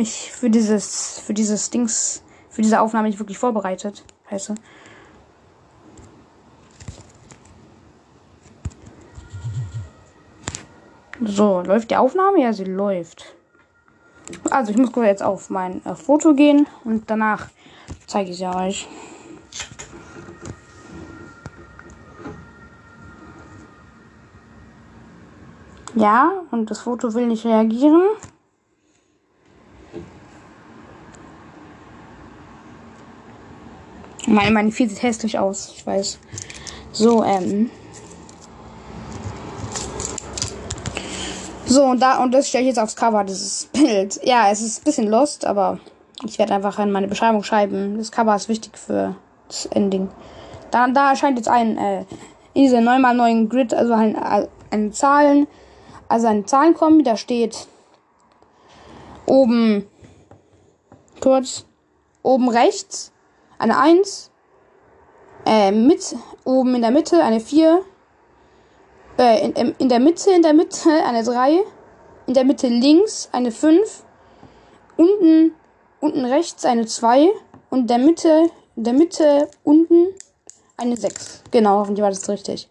mich 0.00 0.32
für 0.32 0.48
dieses, 0.48 1.20
für 1.20 1.34
dieses 1.34 1.68
Dings, 1.68 2.22
für 2.48 2.62
diese 2.62 2.80
Aufnahme 2.80 3.08
nicht 3.08 3.18
wirklich 3.18 3.36
vorbereitet. 3.36 4.02
Scheiße. 4.30 4.54
So, 11.22 11.60
läuft 11.60 11.90
die 11.90 11.96
Aufnahme? 11.96 12.40
Ja, 12.40 12.54
sie 12.54 12.64
läuft. 12.64 13.36
Also, 14.50 14.70
ich 14.70 14.78
muss 14.78 14.90
jetzt 14.96 15.22
auf 15.22 15.50
mein 15.50 15.84
äh, 15.84 15.94
Foto 15.94 16.34
gehen 16.34 16.66
und 16.84 17.10
danach 17.10 17.48
zeige 18.06 18.30
ich 18.30 18.38
ja 18.38 18.58
euch. 18.58 18.88
Ja, 25.94 26.32
und 26.50 26.70
das 26.70 26.80
Foto 26.80 27.12
will 27.12 27.26
nicht 27.26 27.44
reagieren. 27.44 28.02
Mein, 34.30 34.52
mein 34.52 34.70
Vieh 34.70 34.86
sieht 34.86 35.02
hässlich 35.02 35.40
aus, 35.40 35.72
ich 35.76 35.84
weiß. 35.84 36.20
So, 36.92 37.24
ähm. 37.24 37.68
So, 41.66 41.82
und 41.82 42.00
da, 42.00 42.22
und 42.22 42.30
das 42.32 42.48
stelle 42.48 42.62
ich 42.62 42.68
jetzt 42.68 42.78
aufs 42.78 42.94
Cover, 42.94 43.24
dieses 43.24 43.68
Bild. 43.72 44.20
Ja, 44.24 44.48
es 44.52 44.62
ist 44.62 44.80
ein 44.80 44.84
bisschen 44.84 45.08
lost, 45.08 45.44
aber 45.44 45.80
ich 46.24 46.38
werde 46.38 46.54
einfach 46.54 46.78
in 46.78 46.92
meine 46.92 47.08
Beschreibung 47.08 47.42
schreiben. 47.42 47.98
Das 47.98 48.12
Cover 48.12 48.36
ist 48.36 48.48
wichtig 48.48 48.78
für 48.78 49.16
das 49.48 49.66
Ending. 49.66 50.08
Da, 50.70 50.86
da 50.86 51.10
erscheint 51.10 51.36
jetzt 51.36 51.48
ein, 51.48 51.76
äh, 51.76 52.04
in 52.54 52.62
dieser 52.62 52.78
9x9 52.78 53.48
Grid, 53.48 53.74
also 53.74 53.94
ein, 53.94 54.16
ein 54.70 54.92
Zahlen, 54.92 55.48
also 56.08 56.28
ein 56.28 56.46
Zahlenkombi, 56.46 57.02
da 57.02 57.16
steht 57.16 57.66
oben, 59.26 59.88
kurz, 61.20 61.66
oben 62.22 62.48
rechts 62.48 63.10
eine 63.60 63.78
1, 63.78 64.30
äh, 65.46 65.70
mit, 65.70 66.16
oben 66.44 66.74
in 66.74 66.82
der 66.82 66.90
Mitte 66.90 67.22
eine 67.22 67.40
4, 67.40 67.82
äh, 69.18 69.44
in, 69.44 69.74
in 69.78 69.88
der 69.88 70.00
Mitte, 70.00 70.30
in 70.30 70.42
der 70.42 70.54
Mitte 70.54 70.90
eine 71.06 71.22
3, 71.22 71.60
in 72.26 72.34
der 72.34 72.44
Mitte 72.44 72.68
links 72.68 73.28
eine 73.32 73.52
5, 73.52 74.04
unten, 74.96 75.54
unten 76.00 76.24
rechts 76.24 76.64
eine 76.64 76.86
2 76.86 77.30
und 77.68 77.80
in 77.80 77.86
der 77.86 77.98
Mitte, 77.98 78.50
in 78.76 78.84
der 78.84 78.94
Mitte 78.94 79.48
unten 79.62 80.08
eine 80.76 80.96
6. 80.96 81.44
Genau, 81.50 81.80
hoffentlich 81.80 82.02
war 82.02 82.10
das 82.10 82.28
richtig. 82.28 82.68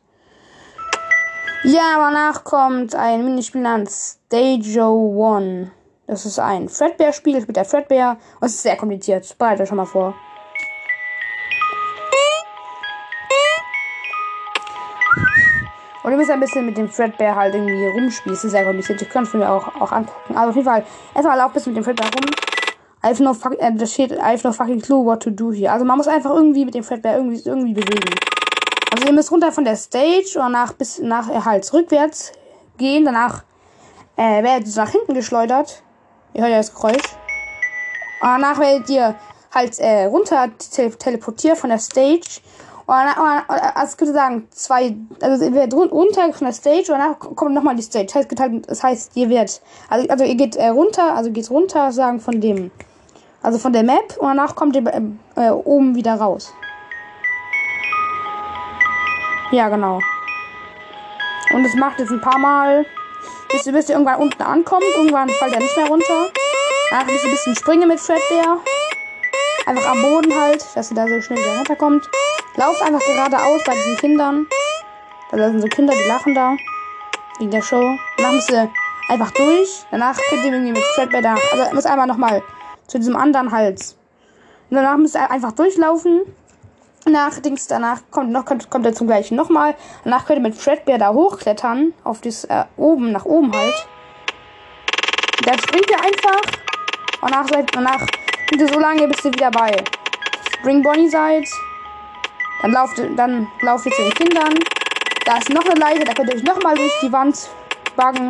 Ja, 1.64 1.98
danach 1.98 2.44
kommt 2.44 2.96
ein 2.96 3.24
Minispiel 3.24 3.62
namens 3.62 4.18
Stajo 4.28 4.92
One. 4.94 5.72
Das 6.08 6.26
ist 6.26 6.40
ein 6.40 6.70
Fredbear-Spiel, 6.70 7.46
mit 7.46 7.56
der 7.56 7.66
Fredbear. 7.66 8.18
Und 8.40 8.48
es 8.48 8.56
ist 8.56 8.64
sehr 8.64 8.78
kompliziert. 8.78 9.38
Bereitet 9.38 9.62
euch 9.62 9.68
schon 9.68 9.78
mal 9.78 9.86
vor. 9.86 10.16
Und 16.04 16.12
ihr 16.12 16.18
müsst 16.18 16.32
ein 16.32 16.40
bisschen 16.40 16.66
mit 16.66 16.78
dem 16.78 16.90
Fredbear 16.90 17.36
halt 17.36 17.54
irgendwie 17.54 17.88
rumspielen. 17.88 18.36
Das 18.36 18.44
ist 18.44 18.52
sehr 18.52 18.64
kompliziert. 18.64 19.02
Ihr 19.02 19.08
könnt 19.08 19.28
es 19.28 19.34
mir 19.34 19.50
auch, 19.50 19.68
auch 19.82 19.92
angucken. 19.92 20.36
Also 20.36 20.50
auf 20.50 20.56
jeden 20.56 20.68
Fall, 20.68 20.84
erstmal 21.14 21.38
lauft 21.38 21.52
ein 21.52 21.54
bisschen 21.54 21.74
mit 21.74 21.84
dem 21.84 21.84
Fredbear 21.84 22.10
rum. 22.14 22.32
I 23.04 23.08
have 23.08 23.24
no, 23.24 23.34
fuck, 23.34 23.58
äh, 23.60 23.72
das 23.74 23.94
steht, 23.94 24.12
I 24.12 24.20
have 24.20 24.46
no 24.46 24.52
fucking 24.52 24.82
clue 24.82 25.06
what 25.06 25.22
to 25.24 25.30
do 25.30 25.52
here. 25.52 25.72
Also 25.72 25.86
man 25.86 25.98
muss 25.98 26.08
einfach 26.08 26.32
irgendwie 26.32 26.66
mit 26.66 26.74
dem 26.74 26.84
Fredbear 26.84 27.16
irgendwie, 27.16 27.42
irgendwie 27.44 27.74
bewegen. 27.74 28.14
Also 28.92 29.08
ihr 29.08 29.14
müsst 29.14 29.32
runter 29.32 29.52
von 29.52 29.64
der 29.64 29.76
Stage 29.76 30.40
und 30.44 30.52
nach 30.52 30.74
bis 30.74 31.00
nach 31.00 31.30
äh, 31.30 31.42
halt 31.42 31.72
rückwärts 31.72 32.34
gehen. 32.78 33.06
Danach 33.06 33.44
äh, 34.18 34.44
werdet 34.44 34.68
ihr 34.68 34.76
nach 34.76 34.90
hinten 34.90 35.14
geschleudert. 35.14 35.84
Ihr 36.34 36.42
hört 36.42 36.52
ja 36.52 36.58
das 36.58 36.74
Geräusch. 36.74 36.96
Und 38.22 38.28
danach 38.28 38.60
werdet 38.60 38.90
ihr 38.90 39.16
halt 39.54 39.80
äh, 39.80 40.06
runter 40.06 40.50
tele 40.58 40.92
teleportiert 40.98 41.58
von 41.58 41.70
der 41.70 41.80
Stage. 41.80 42.42
Und 42.90 42.96
danach, 42.96 43.48
also 43.76 43.98
könnte 43.98 44.14
sagen, 44.16 44.48
zwei, 44.50 44.96
also 45.22 45.46
ihr 45.46 45.54
werdet 45.54 45.76
runter 45.76 46.34
von 46.34 46.48
der 46.48 46.54
Stage 46.54 46.92
und 46.92 46.98
danach 46.98 47.20
kommt 47.20 47.54
nochmal 47.54 47.76
die 47.76 47.84
Stage. 47.84 48.08
Das 48.08 48.16
heißt, 48.16 48.40
halt, 48.40 48.68
das 48.68 48.82
heißt, 48.84 49.12
ihr 49.16 49.30
werdet, 49.30 49.62
also, 49.90 50.10
also 50.10 50.24
ihr 50.24 50.34
geht 50.34 50.56
äh, 50.56 50.70
runter, 50.70 51.14
also 51.14 51.30
geht 51.30 51.52
runter, 51.52 51.92
sagen 51.92 52.20
von 52.20 52.42
dem, 52.42 52.72
also 53.44 53.60
von 53.60 53.74
der 53.74 53.84
Map 53.84 54.18
und 54.18 54.30
danach 54.30 54.56
kommt 54.56 54.76
ihr 54.76 54.88
äh, 54.88 55.02
äh, 55.36 55.52
oben 55.52 55.94
wieder 55.94 56.16
raus. 56.16 56.52
Ja, 59.52 59.70
genau. 59.70 60.00
Und 61.54 61.64
das 61.64 61.76
macht 61.76 62.00
jetzt 62.00 62.10
ein 62.10 62.22
paar 62.22 62.40
Mal, 62.40 62.88
bis 63.52 63.68
ihr, 63.68 63.74
bis 63.74 63.88
ihr 63.90 63.98
irgendwann 63.98 64.20
unten 64.20 64.42
ankommt. 64.42 64.84
Irgendwann 64.98 65.30
fällt 65.30 65.54
er 65.54 65.60
nicht 65.60 65.78
mehr 65.78 65.90
runter. 65.90 66.26
Danach 66.90 67.08
ein 67.08 67.30
bisschen 67.30 67.56
springen 67.56 67.88
mit 67.88 68.00
Fredbear. 68.00 68.58
Einfach 69.68 69.92
am 69.92 70.02
Boden 70.02 70.34
halt, 70.34 70.66
dass 70.74 70.90
ihr 70.90 70.96
da 70.96 71.08
so 71.08 71.22
schnell 71.22 71.38
wieder 71.38 71.56
runterkommt. 71.56 72.10
Lauft 72.60 72.82
einfach 72.82 73.00
geradeaus 73.00 73.64
bei 73.66 73.74
diesen 73.74 73.96
Kindern. 73.96 74.46
Da 75.32 75.50
sind 75.50 75.62
so 75.62 75.68
Kinder, 75.68 75.94
die 75.94 76.10
lachen 76.10 76.36
da. 76.36 76.58
Wegen 77.38 77.52
der 77.52 77.62
Show. 77.62 77.96
Danach 78.18 78.34
müsst 78.34 78.52
ihr 78.52 78.70
einfach 79.08 79.32
durch. 79.32 79.86
Danach 79.92 80.20
könnt 80.30 80.44
ihr 80.44 80.52
irgendwie 80.52 80.74
mit 80.74 80.84
Fredbear 80.94 81.22
da. 81.22 81.36
Also 81.54 81.74
müsst 81.74 81.88
einmal 81.88 82.06
nochmal 82.06 82.44
zu 82.88 82.98
diesem 82.98 83.16
anderen 83.16 83.54
Hals. 83.54 83.96
Und 84.70 84.76
danach 84.76 84.98
müsst 84.98 85.16
ihr 85.16 85.32
einfach 85.32 85.54
durchlaufen. 85.54 86.24
Nach 87.10 87.40
Dings, 87.40 87.68
danach 87.68 88.02
kommt 88.12 88.34
noch 88.34 88.44
kommt, 88.44 88.70
kommt 88.70 88.86
er 88.86 88.92
zum 88.92 89.08
gleichen 89.08 89.38
nochmal. 89.38 89.74
Danach 90.04 90.26
könnt 90.26 90.40
ihr 90.40 90.44
mit 90.44 90.56
Fredbear 90.56 90.98
da 90.98 91.14
hochklettern. 91.14 91.94
Auf 92.04 92.20
das 92.20 92.44
äh, 92.44 92.66
oben, 92.76 93.14
nach 93.14 93.24
oben 93.24 93.56
halt. 93.56 93.88
Dann 95.46 95.58
springt 95.60 95.90
ihr 95.90 95.98
einfach. 95.98 96.42
Und 97.22 97.32
danach 97.32 97.48
seid 97.48 97.74
danach 97.74 98.06
so 98.74 98.80
lange, 98.82 99.08
bis 99.08 99.24
ihr 99.24 99.32
wieder 99.32 99.50
bei 99.50 99.82
Spring 100.60 100.84
Bonnie 100.84 101.08
seid. 101.08 101.48
Dann 102.62 102.72
lauft, 102.72 103.02
dann 103.16 103.48
lauft 103.62 103.86
ihr 103.86 103.92
zu 103.92 104.02
den 104.02 104.14
Kindern. 104.14 104.54
Da 105.26 105.38
ist 105.38 105.50
noch 105.50 105.66
eine 105.66 105.80
Leiter, 105.80 106.06
da 106.06 106.14
könnt 106.14 106.30
ihr 106.30 106.36
euch 106.36 106.44
nochmal 106.44 106.76
durch 106.76 106.92
die 107.02 107.12
Wand 107.12 107.50
baggen. 107.96 108.30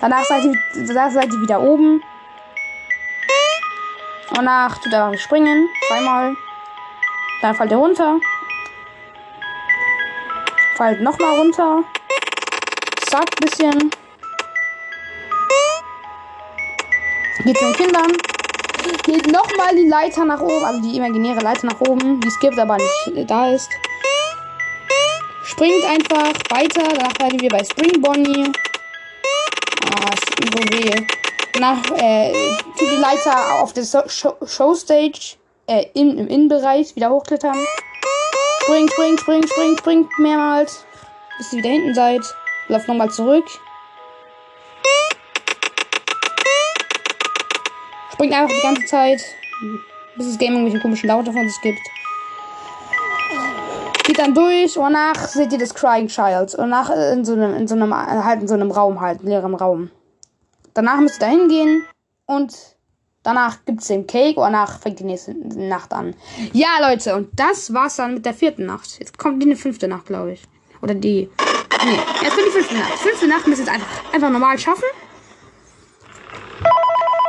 Danach 0.00 0.24
seid 0.24 0.44
ihr, 0.44 0.54
danach 0.86 1.10
seid 1.10 1.32
ihr 1.32 1.40
wieder 1.40 1.60
oben. 1.60 2.02
Danach 4.32 4.78
tut 4.78 4.92
ihr 4.92 5.18
springen. 5.18 5.68
Zweimal. 5.88 6.34
Dann 7.42 7.54
fällt 7.54 7.70
ihr 7.70 7.76
runter. 7.76 8.18
Fallt 10.76 11.02
nochmal 11.02 11.38
runter. 11.38 11.84
Zack, 13.02 13.36
bisschen. 13.40 13.90
Geht 17.44 17.58
zu 17.58 17.64
den 17.64 17.74
Kindern. 17.74 18.12
Geht 19.04 19.26
nochmal 19.26 19.74
die 19.74 19.88
Leiter 19.88 20.24
nach 20.24 20.40
oben, 20.40 20.64
also 20.64 20.80
die 20.82 20.96
imaginäre 20.96 21.40
Leiter 21.40 21.66
nach 21.66 21.80
oben, 21.80 22.20
die 22.20 22.28
es 22.28 22.38
gibt, 22.38 22.58
aber 22.58 22.76
nicht 22.76 23.30
da 23.30 23.50
ist. 23.50 23.68
Springt 25.44 25.84
einfach 25.84 26.32
weiter, 26.50 26.82
danach 26.94 27.12
seid 27.18 27.42
ihr 27.42 27.48
bei 27.48 27.64
Spring 27.64 28.00
Bonnie. 28.00 28.52
Ah, 29.84 30.14
ist 30.14 30.52
so 30.52 30.64
weh. 30.70 31.06
Danach 31.52 31.82
äh, 31.96 32.32
die 32.80 32.96
Leiter 32.96 33.60
auf 33.60 33.72
der 33.72 33.84
Showstage 33.84 35.36
äh, 35.66 35.86
in, 35.94 36.18
im 36.18 36.28
Innenbereich 36.28 36.94
wieder 36.94 37.10
hochklettern. 37.10 37.58
Spring, 38.62 38.88
spring, 38.88 39.18
spring, 39.18 39.46
spring, 39.46 39.78
spring 39.78 40.08
mehrmals. 40.18 40.84
Bis 41.38 41.52
ihr 41.52 41.58
wieder 41.58 41.70
hinten 41.70 41.94
seid. 41.94 42.22
Lauft 42.68 42.86
nochmal 42.86 43.10
zurück. 43.10 43.44
Springt 48.20 48.34
einfach 48.34 48.54
die 48.54 48.60
ganze 48.60 48.84
Zeit. 48.84 49.24
Bis 50.14 50.26
das 50.26 50.36
Game 50.36 50.52
irgendwelche 50.52 50.78
komischen 50.78 51.08
Laute 51.08 51.32
von 51.32 51.48
sich 51.48 51.58
gibt. 51.62 51.80
Geht 54.04 54.18
dann 54.18 54.34
durch 54.34 54.76
und 54.76 54.92
danach 54.92 55.26
seht 55.26 55.50
ihr 55.54 55.58
das 55.58 55.72
Crying 55.72 56.06
Child. 56.08 56.54
Und 56.56 56.68
nach 56.68 56.90
in 56.90 57.24
so 57.24 57.32
einem, 57.32 57.54
in 57.54 57.66
so 57.66 57.74
einem, 57.74 57.94
halt 57.94 58.42
in 58.42 58.48
so 58.48 58.52
einem 58.52 58.70
Raum 58.72 59.00
halt, 59.00 59.22
leeren 59.22 59.54
Raum. 59.54 59.90
Danach 60.74 61.00
müsst 61.00 61.16
ihr 61.16 61.28
da 61.28 61.32
hingehen 61.32 61.82
und 62.26 62.54
danach 63.22 63.64
gibt's 63.64 63.86
den 63.86 64.06
Cake 64.06 64.38
und 64.38 64.52
danach 64.52 64.80
fängt 64.80 65.00
die 65.00 65.04
nächste 65.04 65.32
Nacht 65.32 65.90
an. 65.94 66.14
Ja, 66.52 66.90
Leute, 66.90 67.16
und 67.16 67.30
das 67.40 67.72
war's 67.72 67.96
dann 67.96 68.12
mit 68.12 68.26
der 68.26 68.34
vierten 68.34 68.66
Nacht. 68.66 68.98
Jetzt 68.98 69.16
kommt 69.16 69.42
die 69.42 69.54
fünfte 69.54 69.88
Nacht, 69.88 70.04
glaube 70.04 70.32
ich. 70.32 70.42
Oder 70.82 70.92
die 70.92 71.30
Nee, 71.86 71.98
jetzt 72.20 72.34
kommt 72.34 72.48
die 72.48 72.52
fünfte 72.52 72.74
Nacht. 72.74 72.92
Die 72.92 73.08
fünfte 73.08 73.28
Nacht 73.28 73.46
müsst 73.46 73.62
ihr 73.62 73.64
jetzt 73.64 73.74
einfach, 73.74 74.12
einfach 74.12 74.28
normal 74.28 74.58
schaffen. 74.58 74.84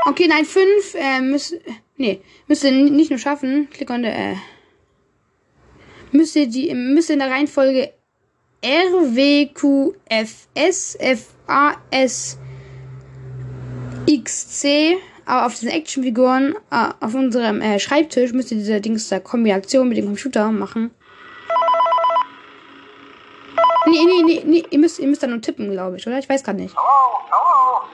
Okay, 0.04 0.28
nein, 0.28 0.46
fünf, 0.46 0.96
äh, 0.96 1.22
müsst, 1.22 1.56
nee, 1.98 2.22
müsst 2.48 2.64
ihr 2.64 2.72
nicht 2.72 3.12
nur 3.12 3.20
schaffen. 3.20 3.70
Klick 3.70 3.90
on 3.92 4.02
the, 4.02 4.10
äh, 4.10 4.36
müsst 6.12 6.36
ihr 6.36 6.48
die, 6.48 6.74
müsst 6.74 7.10
ihr 7.10 7.14
in 7.14 7.20
der 7.20 7.30
Reihenfolge 7.30 7.94
R, 8.62 9.16
W, 9.16 9.48
Q, 9.54 9.94
F, 10.06 10.48
S, 10.56 10.96
F, 11.00 11.36
A, 11.48 11.76
S, 11.92 12.40
X, 14.08 14.60
C, 14.60 14.98
aber 15.26 15.46
auf 15.46 15.54
diesen 15.54 15.70
Actionfiguren, 15.70 16.56
äh, 16.72 16.90
auf 17.00 17.14
unserem 17.14 17.62
äh, 17.62 17.80
Schreibtisch 17.80 18.34
müsst 18.34 18.52
ihr 18.52 18.58
diese 18.58 18.82
Dings 18.82 19.08
da 19.10 19.20
Kombination 19.20 19.88
mit 19.88 19.98
dem 19.98 20.06
Computer 20.06 20.52
machen. 20.52 20.92
Nee, 23.86 24.06
nee, 24.06 24.24
nee, 24.24 24.42
nee, 24.46 24.64
ihr 24.70 24.80
müsst, 24.80 25.00
ihr 25.00 25.08
müsst 25.08 25.22
da 25.22 25.28
nur 25.28 25.42
tippen, 25.42 25.72
glaube 25.72 25.98
ich, 25.98 26.08
oder? 26.08 26.18
Ich 26.18 26.30
weiß 26.30 26.44
gar 26.44 26.54
nicht. 26.54 26.76
Hello, 26.76 27.18
hello. 27.30 27.88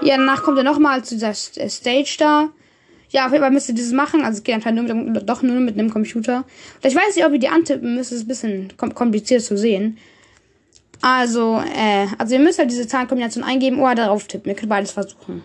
Ja, 0.00 0.16
danach 0.16 0.42
kommt 0.42 0.58
er 0.58 0.64
nochmal 0.64 1.04
zu 1.04 1.14
dieser 1.14 1.30
äh, 1.30 1.68
Stage 1.68 2.16
da. 2.18 2.48
Ja, 3.10 3.26
auf 3.26 3.32
jeden 3.32 3.44
Fall 3.44 3.52
müsst 3.52 3.68
ihr 3.68 3.74
dieses 3.74 3.92
machen. 3.92 4.24
Also 4.24 4.38
es 4.38 4.44
geht 4.44 4.54
anscheinend 4.54 4.88
nur 4.88 4.96
mit, 4.96 5.28
doch 5.28 5.42
nur 5.42 5.60
mit 5.60 5.78
einem 5.78 5.90
Computer. 5.90 6.44
Ich 6.82 6.94
weiß 6.94 7.14
nicht, 7.14 7.24
ob 7.24 7.32
ihr 7.32 7.38
die 7.38 7.48
antippen 7.48 7.94
müsst. 7.94 8.10
Das 8.10 8.18
ist 8.18 8.24
ein 8.24 8.28
bisschen 8.28 8.76
kom 8.76 8.94
kompliziert 8.94 9.42
zu 9.42 9.56
sehen. 9.56 9.98
Also, 11.02 11.62
äh, 11.76 12.06
also 12.18 12.34
ihr 12.34 12.40
müsst 12.40 12.58
halt 12.58 12.70
diese 12.70 12.86
Zahlenkombination 12.86 13.44
eingeben 13.44 13.80
oder 13.80 13.94
darauf 13.94 14.26
tippen. 14.26 14.50
Ihr 14.50 14.56
könnt 14.56 14.70
beides 14.70 14.92
versuchen. 14.92 15.42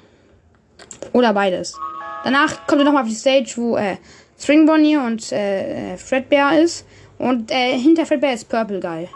Oder 1.14 1.34
beides. 1.34 1.78
Danach 2.24 2.66
kommt 2.68 2.82
ihr 2.82 2.86
nochmal 2.86 3.04
auf 3.04 3.10
die 3.10 3.16
Stage, 3.16 3.54
wo 3.58 3.76
äh, 3.76 3.98
String 4.40 4.66
Bonnie 4.66 4.98
und 4.98 5.32
äh, 5.32 5.94
äh, 5.94 5.98
Fredbear 5.98 6.60
ist. 6.60 6.86
Und 7.18 7.52
äh, 7.52 7.78
hinter 7.78 8.06
Fredbear 8.06 8.34
ist 8.34 8.48
Purple 8.48 8.80
Guy. 8.80 9.10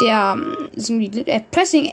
Der 0.00 0.36
ähm, 0.36 1.00
äh, 1.26 1.40
Pressing. 1.50 1.92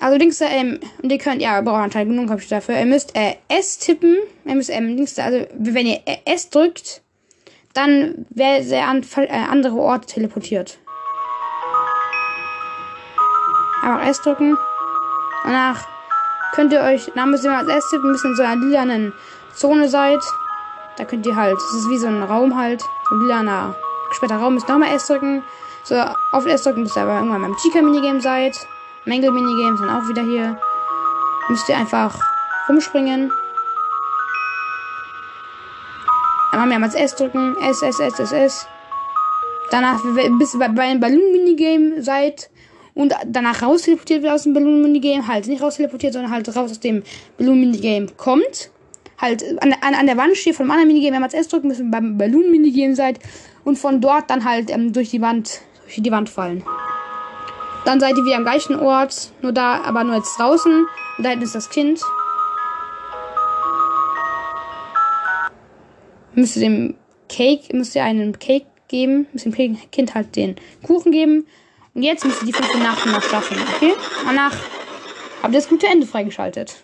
Also 0.00 0.18
links 0.18 0.38
da, 0.38 0.46
ähm, 0.46 0.80
und 1.00 1.12
ihr 1.12 1.18
könnt, 1.18 1.40
ja, 1.40 1.60
braucht 1.60 1.82
anscheinend 1.82 2.12
genug 2.12 2.28
Computer 2.28 2.56
dafür. 2.56 2.78
Ihr 2.78 2.86
müsst 2.86 3.14
äh, 3.14 3.36
S 3.48 3.78
tippen. 3.78 4.16
Ihr 4.44 4.54
müsst 4.56 4.70
ähm, 4.70 4.96
links 4.96 5.14
da, 5.14 5.24
also 5.24 5.46
wenn 5.52 5.86
ihr 5.86 6.00
äh, 6.06 6.16
S 6.24 6.50
drückt, 6.50 7.02
dann 7.72 8.26
werdet 8.30 8.68
ihr 8.70 8.84
an 8.84 9.06
äh, 9.16 9.28
andere 9.28 9.76
Orte 9.76 10.06
teleportiert. 10.06 10.78
Einfach 13.82 14.08
S 14.08 14.20
drücken. 14.22 14.56
Danach 15.44 15.86
könnt 16.52 16.72
ihr 16.72 16.80
euch, 16.80 17.10
dann 17.14 17.30
müsst 17.30 17.44
ihr 17.44 17.50
mal 17.50 17.60
als 17.60 17.84
S 17.84 17.90
tippen, 17.90 18.10
müsst 18.10 18.24
in 18.24 18.34
so 18.34 18.42
einer 18.42 18.56
lilanen 18.56 19.12
Zone 19.54 19.88
seid. 19.88 20.20
Da 20.96 21.04
könnt 21.04 21.26
ihr 21.26 21.36
halt, 21.36 21.54
das 21.54 21.74
ist 21.74 21.88
wie 21.88 21.98
so 21.98 22.08
ein 22.08 22.22
Raum 22.22 22.56
halt, 22.56 22.80
so 22.80 23.14
ein 23.14 23.20
lilaner 23.22 23.76
gesperrter 24.10 24.36
Raum, 24.36 24.54
müsst 24.54 24.68
ihr 24.68 24.72
nochmal 24.72 24.94
S 24.94 25.06
drücken. 25.06 25.42
So, 25.84 25.96
auf 26.32 26.46
S 26.46 26.62
drücken, 26.62 26.84
bis 26.84 26.96
ihr 26.96 27.02
aber 27.02 27.16
irgendwann 27.16 27.42
beim 27.42 27.56
Chica-Minigame 27.56 28.20
seid. 28.20 28.56
Mangle-Minigames 29.04 29.80
sind 29.80 29.90
auch 29.90 30.08
wieder 30.08 30.22
hier. 30.22 30.58
Müsst 31.48 31.68
ihr 31.68 31.76
einfach 31.76 32.16
rumspringen. 32.68 33.32
Einmal 36.52 36.68
mehrmals 36.68 36.94
S 36.94 37.16
drücken. 37.16 37.56
S, 37.68 37.82
S, 37.82 37.98
S, 37.98 38.18
S, 38.20 38.32
S. 38.32 38.66
Danach, 39.70 40.00
bis 40.38 40.54
ihr 40.54 40.60
bei, 40.60 40.82
einem 40.82 41.00
Balloon-Minigame 41.00 42.02
seid. 42.02 42.48
Und 42.94 43.14
danach 43.26 43.62
raus 43.62 43.82
teleportiert 43.82 44.22
wird 44.22 44.32
aus 44.32 44.44
dem 44.44 44.54
Balloon-Minigame. 44.54 45.26
Halt 45.26 45.48
nicht 45.48 45.62
raus 45.62 45.76
teleportiert, 45.76 46.12
sondern 46.12 46.30
halt 46.30 46.46
raus 46.48 46.70
aus 46.70 46.80
dem 46.80 47.02
Balloon-Minigame 47.38 48.08
kommt. 48.16 48.70
Halt 49.18 49.42
an, 49.60 49.74
an, 49.80 49.94
an 49.94 50.06
der 50.06 50.16
Wand 50.16 50.36
steht 50.36 50.54
von 50.54 50.64
einem 50.64 50.72
anderen 50.72 50.88
Minigame 50.88 51.12
mehrmals 51.12 51.34
S 51.34 51.48
drücken, 51.48 51.72
ihr 51.72 51.90
beim 51.90 52.18
Balloon-Minigame 52.18 52.94
seid. 52.94 53.18
Und 53.64 53.78
von 53.78 54.00
dort 54.00 54.30
dann 54.30 54.44
halt 54.44 54.70
ähm, 54.70 54.92
durch 54.92 55.10
die 55.10 55.20
Wand, 55.20 55.62
durch 55.92 56.02
die 56.02 56.10
Wand 56.10 56.28
fallen. 56.28 56.64
Dann 57.84 58.00
seid 58.00 58.16
ihr 58.16 58.24
wieder 58.24 58.36
am 58.36 58.44
gleichen 58.44 58.78
Ort, 58.78 59.32
nur 59.42 59.52
da, 59.52 59.82
aber 59.82 60.04
nur 60.04 60.16
jetzt 60.16 60.38
draußen. 60.38 60.86
Und 61.18 61.24
da 61.24 61.30
hinten 61.30 61.44
ist 61.44 61.54
das 61.54 61.68
Kind. 61.68 62.00
Müsst 66.34 66.56
ihr 66.56 66.62
dem 66.62 66.94
Cake, 67.28 67.76
müsst 67.76 67.94
ihr 67.94 68.04
einen 68.04 68.38
Cake 68.38 68.66
geben, 68.88 69.26
müsst 69.32 69.44
dem 69.44 69.80
Kind 69.90 70.14
halt 70.14 70.34
den 70.36 70.56
Kuchen 70.82 71.12
geben. 71.12 71.46
Und 71.94 72.02
jetzt 72.02 72.24
müsst 72.24 72.42
ihr 72.42 72.46
die 72.46 72.52
fünfte 72.52 72.78
Nacht 72.78 73.04
noch 73.04 73.22
schaffen, 73.22 73.58
okay? 73.76 73.92
Danach 74.24 74.54
habt 75.42 75.52
ihr 75.52 75.60
das 75.60 75.68
gute 75.68 75.86
Ende 75.88 76.06
freigeschaltet. 76.06 76.82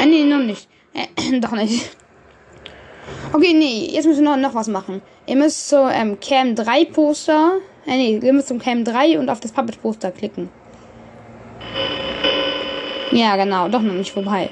Äh, 0.00 0.06
nee, 0.06 0.24
noch 0.24 0.44
nicht. 0.44 0.68
Äh, 1.38 1.40
doch 1.40 1.52
nicht. 1.52 1.90
Okay, 3.32 3.54
nee, 3.54 3.90
jetzt 3.92 4.06
müssen 4.06 4.24
wir 4.24 4.36
noch, 4.36 4.48
noch 4.48 4.54
was 4.54 4.68
machen. 4.68 5.02
Ihr 5.26 5.36
müsst 5.36 5.68
so 5.68 5.88
ähm, 5.88 6.18
Cam 6.20 6.54
3 6.54 6.86
Poster. 6.86 7.58
Äh, 7.86 7.96
nee, 7.96 8.20
ihr 8.22 8.32
müsst 8.32 8.48
zum 8.48 8.58
Cam 8.58 8.84
3 8.84 9.18
und 9.18 9.28
auf 9.28 9.40
das 9.40 9.52
Puppet 9.52 9.80
Poster 9.80 10.10
klicken. 10.10 10.48
Ja, 13.10 13.36
genau, 13.36 13.68
doch 13.68 13.80
noch 13.80 13.94
nicht 13.94 14.12
vorbei. 14.12 14.50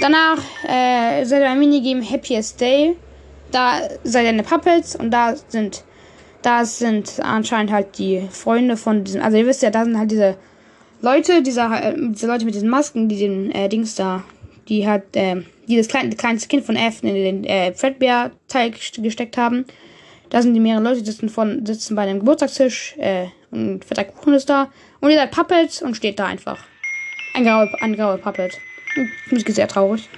Danach 0.00 0.38
äh, 0.66 1.24
seid 1.24 1.42
ihr 1.42 1.50
ein 1.50 1.58
Minigame 1.58 2.08
Happiest 2.08 2.60
Day. 2.60 2.96
Da 3.50 3.80
seid 4.04 4.24
ihr 4.24 4.30
eine 4.30 4.42
Puppets 4.42 4.96
und 4.96 5.10
da 5.10 5.34
sind 5.48 5.84
da 6.42 6.64
sind 6.64 7.20
anscheinend 7.22 7.70
halt 7.70 7.98
die 7.98 8.26
Freunde 8.30 8.76
von 8.76 9.04
diesen. 9.04 9.20
Also 9.20 9.36
ihr 9.36 9.46
wisst 9.46 9.62
ja, 9.62 9.70
da 9.70 9.84
sind 9.84 9.98
halt 9.98 10.10
diese 10.10 10.36
Leute, 11.02 11.42
diese, 11.42 11.62
äh, 11.62 11.94
diese 11.96 12.26
Leute 12.26 12.44
mit 12.44 12.54
diesen 12.54 12.68
Masken, 12.68 13.08
die 13.08 13.18
den 13.18 13.50
äh, 13.52 13.68
Dings 13.68 13.94
da, 13.94 14.22
die 14.68 14.86
halt, 14.86 15.16
äh, 15.16 15.42
die 15.66 15.76
das 15.76 15.88
kleine, 15.88 16.14
kleinste 16.14 16.48
Kind 16.48 16.64
von 16.64 16.76
F 16.76 17.02
in 17.02 17.14
den 17.14 17.44
äh, 17.44 17.72
Fredbear-Teil 17.72 18.72
gesteckt 18.98 19.36
haben. 19.36 19.64
Da 20.28 20.42
sind 20.42 20.54
die 20.54 20.60
mehreren 20.60 20.84
Leute, 20.84 21.00
die 21.00 21.10
sitzen, 21.10 21.28
von, 21.28 21.64
sitzen 21.64 21.96
bei 21.96 22.02
einem 22.02 22.20
Geburtstagstisch, 22.20 22.94
äh, 22.98 23.26
und 23.50 23.84
fetter 23.84 24.04
Kuchen 24.04 24.34
ist 24.34 24.48
da. 24.48 24.70
Und 25.00 25.10
ihr 25.10 25.16
seid 25.16 25.30
Puppet 25.32 25.82
und 25.82 25.96
steht 25.96 26.18
da 26.18 26.26
einfach. 26.26 26.58
Ein 27.34 27.44
grauer, 27.44 27.68
ein 27.80 27.96
grauer 27.96 28.18
Puppet. 28.18 28.58
Finde 29.28 29.44
ich 29.44 29.54
sehr 29.54 29.68
traurig. 29.68 30.08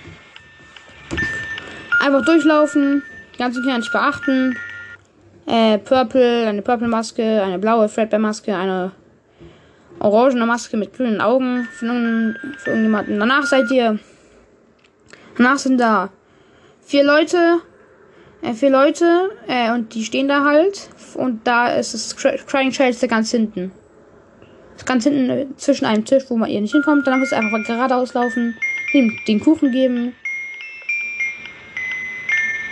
Einfach 2.01 2.25
durchlaufen, 2.25 3.03
die 3.35 3.39
ganzen 3.39 3.63
Kinder 3.63 3.79
nicht 3.79 3.93
beachten. 3.93 4.57
Äh, 5.47 5.79
Purple, 5.79 6.47
eine 6.47 6.63
Purple-Maske, 6.63 7.43
eine 7.43 7.59
blaue 7.59 7.89
Fredbear-Maske, 7.89 8.57
eine 8.57 8.93
orangene 10.03 10.47
Maske 10.47 10.77
mit 10.77 10.95
grünen 10.95 11.21
Augen 11.21 11.69
für, 11.73 11.87
für 12.59 12.71
irgendjemanden. 12.71 13.19
Danach 13.19 13.45
seid 13.45 13.71
ihr. 13.71 13.99
Danach 15.37 15.59
sind 15.59 15.79
da 15.79 16.11
vier 16.81 17.05
Leute. 17.05 17.61
Äh, 18.43 18.55
vier 18.55 18.71
Leute. 18.71 19.31
Äh, 19.47 19.73
und 19.73 19.95
die 19.95 20.05
stehen 20.05 20.29
da 20.29 20.45
halt. 20.45 20.89
Und 21.15 21.47
da 21.47 21.69
ist 21.69 21.95
das 21.95 22.17
Cry- 22.17 22.39
Crying 22.47 22.71
Child 22.71 23.09
ganz 23.09 23.31
hinten. 23.31 23.73
Ist 24.77 24.87
ganz 24.87 25.05
hinten 25.05 25.31
äh, 25.31 25.47
zwischen 25.57 25.87
einem 25.87 26.05
Tisch, 26.05 26.25
wo 26.29 26.37
man 26.37 26.51
ihr 26.51 26.61
nicht 26.61 26.73
hinkommt. 26.73 27.07
Danach 27.07 27.25
ihr 27.31 27.39
einfach 27.39 27.65
geradeaus 27.67 28.15
laufen. 28.15 28.57
Ihm 28.93 29.17
den 29.27 29.41
Kuchen 29.41 29.71
geben. 29.71 30.15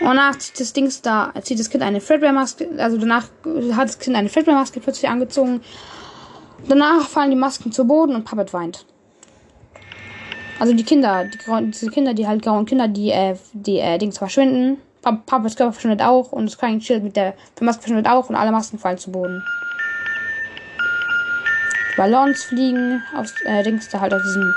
Und 0.01 0.07
danach 0.07 0.37
zieht 0.39 0.59
das 0.59 0.73
Dings 0.73 1.03
da, 1.03 1.33
zieht 1.43 1.59
das 1.59 1.69
Kind 1.69 1.83
eine 1.83 2.01
Fredbear-Maske, 2.01 2.71
also 2.79 2.97
danach 2.97 3.25
hat 3.77 3.89
das 3.89 3.99
Kind 3.99 4.17
eine 4.17 4.31
Fredbear-Maske 4.31 4.81
plötzlich 4.81 5.11
angezogen. 5.11 5.61
Danach 6.69 7.09
fallen 7.09 7.31
die 7.31 7.37
Masken 7.37 7.73
zu 7.73 7.87
Boden 7.87 8.15
und 8.15 8.25
Puppet 8.25 8.53
weint. 8.53 8.87
Also 10.59 10.75
die 10.75 10.85
Kinder, 10.85 11.25
die 11.25 11.39
diese 11.71 11.91
Kinder, 11.91 12.13
die 12.15 12.27
halt 12.27 12.43
grauen 12.43 12.67
Kinder, 12.67 12.87
die, 12.87 13.11
äh, 13.11 13.37
die, 13.55 13.79
äh, 13.79 13.99
Dings 13.99 14.19
verschwinden. 14.19 14.79
Pu- 15.03 15.19
Puppets 15.25 15.57
Körper 15.57 15.73
verschwindet 15.73 16.03
auch 16.03 16.33
und 16.33 16.45
das 16.45 16.59
Crying 16.59 16.81
Shield 16.81 17.03
mit 17.03 17.17
der 17.17 17.35
Maske 17.61 17.83
verschwindet 17.83 18.07
auch 18.13 18.29
und 18.29 18.37
alle 18.37 18.53
Masken 18.53 18.79
fallen 18.79 18.99
zu 18.99 19.11
Boden. 19.11 19.43
Die 21.93 21.97
Ballons 21.97 22.45
fliegen 22.45 23.03
aufs, 23.17 23.33
äh, 23.47 23.63
Dings 23.63 23.89
da 23.89 24.01
halt 24.01 24.13
aus 24.13 24.23
diesem 24.23 24.55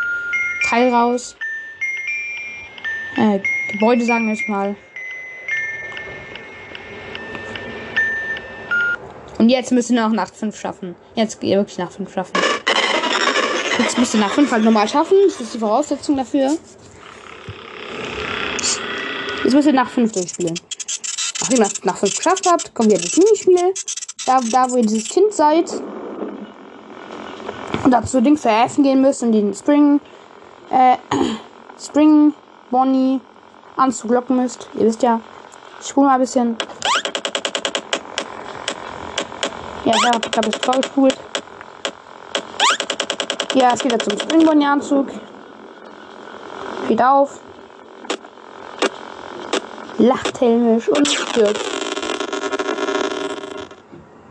Teil 0.70 0.94
raus. 0.94 1.38
Äh, 3.16 3.40
Gebäude 3.72 4.04
sagen 4.04 4.26
wir 4.28 4.34
jetzt 4.34 4.50
mal. 4.50 4.76
Und 9.38 9.50
jetzt 9.50 9.72
müsst 9.72 9.90
ihr 9.90 10.02
noch 10.02 10.12
Nacht 10.14 10.36
5 10.36 10.58
schaffen. 10.58 10.96
Jetzt 11.16 11.40
geht 11.40 11.50
ihr 11.50 11.58
wirklich 11.58 11.78
Nacht 11.78 11.94
5 11.94 12.14
schaffen. 12.14 12.34
Jetzt 13.80 13.98
müsst 13.98 14.14
ihr 14.14 14.20
nach 14.20 14.32
5 14.32 14.52
halt 14.52 14.64
normal 14.64 14.88
schaffen. 14.88 15.18
Das 15.26 15.42
ist 15.42 15.54
die 15.56 15.60
Voraussetzung 15.60 16.16
dafür. 16.16 16.52
Jetzt 19.44 19.54
müsst 19.54 19.68
ihr 19.68 19.74
nach 19.74 19.90
5 19.90 20.12
durchspielen. 20.12 20.60
Nachdem 21.42 21.62
ihr 21.62 21.70
nach 21.84 21.98
5 21.98 22.16
geschafft 22.16 22.48
habt, 22.50 22.74
kommt 22.74 22.92
ihr 22.92 23.00
das 23.00 23.18
Minispiel. 23.18 23.74
Da, 24.26 24.40
da, 24.52 24.70
wo 24.70 24.78
ihr 24.78 24.84
dieses 24.84 25.10
Kind 25.10 25.34
seid. 25.34 25.70
Und 27.84 27.92
dazu 27.92 28.22
Dings 28.22 28.42
verhelfen 28.42 28.84
gehen 28.84 29.02
müsst 29.02 29.24
und 29.24 29.34
den 29.34 29.54
Spring, 29.54 30.00
äh, 30.70 30.98
Spring 31.80 32.34
Bonnie 32.72 33.20
anzuglocken 33.76 34.38
müsst. 34.38 34.70
Ihr 34.76 34.86
wisst 34.86 35.04
ja. 35.04 35.20
Ich 35.82 35.88
spule 35.88 36.08
mal 36.08 36.14
ein 36.14 36.22
bisschen. 36.22 36.56
Ja, 39.86 39.92
ich 39.94 40.06
habe 40.06 40.20
hab 40.38 40.48
es 40.48 40.56
vorgespult. 40.58 41.18
Ja, 43.54 43.72
es 43.74 43.82
geht 43.82 43.92
jetzt 43.92 44.10
zum 44.10 44.18
Springbonnie-Anzug. 44.18 45.08
Geht 46.88 47.04
auf. 47.04 47.42
Lacht 49.98 50.40
helmisch 50.40 50.88
und 50.88 51.08
stirbt. 51.08 51.60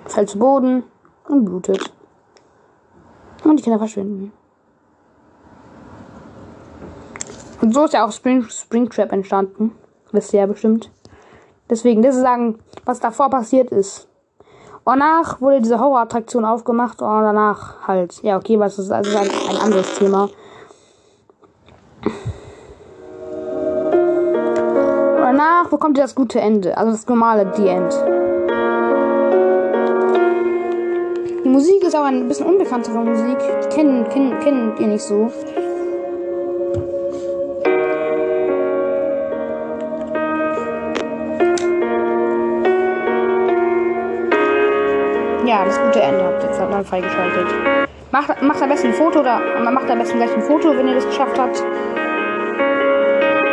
Fällt 0.06 0.30
zu 0.30 0.38
Boden 0.38 0.84
und 1.28 1.44
blutet. 1.44 1.92
Und 3.44 3.58
die 3.58 3.62
Kinder 3.62 3.78
verschwinden. 3.78 4.32
Und 7.60 7.74
so 7.74 7.84
ist 7.84 7.92
ja 7.92 8.06
auch 8.06 8.12
Spring, 8.12 8.48
Springtrap 8.48 9.12
entstanden. 9.12 9.76
Wisst 10.12 10.32
ihr 10.32 10.40
ja 10.40 10.46
bestimmt. 10.46 10.90
Deswegen, 11.68 12.02
das 12.02 12.16
ist 12.16 12.22
sagen, 12.22 12.58
was 12.84 13.00
davor 13.00 13.30
passiert 13.30 13.70
ist. 13.70 14.08
Und 14.84 14.98
danach 14.98 15.40
wurde 15.40 15.60
diese 15.60 15.78
Horrorattraktion 15.78 16.44
aufgemacht 16.44 17.00
und 17.00 17.08
danach 17.08 17.86
halt. 17.86 18.20
Ja, 18.22 18.36
okay, 18.36 18.58
was 18.58 18.80
ist 18.80 18.90
also 18.90 19.16
ein, 19.16 19.30
ein 19.48 19.56
anderes 19.56 19.94
Thema. 19.96 20.28
Und 25.16 25.38
danach 25.38 25.68
bekommt 25.68 25.98
ihr 25.98 26.02
das 26.02 26.16
gute 26.16 26.40
Ende, 26.40 26.76
also 26.76 26.90
das 26.90 27.06
normale 27.06 27.52
The 27.54 27.68
End. 27.68 27.92
Die 31.44 31.48
Musik 31.48 31.84
ist 31.84 31.94
auch 31.94 32.04
ein 32.04 32.26
bisschen 32.26 32.46
unbekanntere 32.46 32.98
Musik. 32.98 33.38
Die 33.64 33.68
kennen, 33.68 34.08
kennen, 34.08 34.40
kennen 34.40 34.74
ihr 34.80 34.88
nicht 34.88 35.04
so. 35.04 35.30
Dann 46.82 46.90
freigeschaltet. 46.90 47.46
Macht, 48.10 48.42
macht 48.42 48.62
am 48.62 48.68
besten 48.68 48.88
ein 48.88 48.94
Foto 48.94 49.20
oder 49.20 49.40
macht 49.70 49.90
am 49.90 49.98
besten 49.98 50.18
gleich 50.18 50.34
ein 50.34 50.42
Foto, 50.42 50.76
wenn 50.76 50.88
ihr 50.88 50.94
das 50.94 51.06
geschafft 51.06 51.38
habt. 51.38 51.64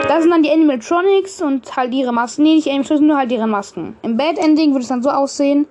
Das 0.08 0.24
sind 0.24 0.32
dann 0.32 0.44
die 0.44 0.52
Animatronics 0.52 1.42
und 1.42 1.76
halt 1.78 1.94
ihre 1.94 2.12
Masken. 2.12 2.44
Nee, 2.44 2.56
nicht 2.56 2.68
Animatronics, 2.68 3.08
nur 3.08 3.18
halt 3.18 3.32
ihre 3.32 3.48
Masken. 3.48 3.96
Im 4.02 4.18
Bad 4.18 4.38
Ending 4.38 4.72
würde 4.72 4.82
es 4.82 4.90
dann 4.90 5.04
so 5.04 5.10
aussehen, 5.10 5.68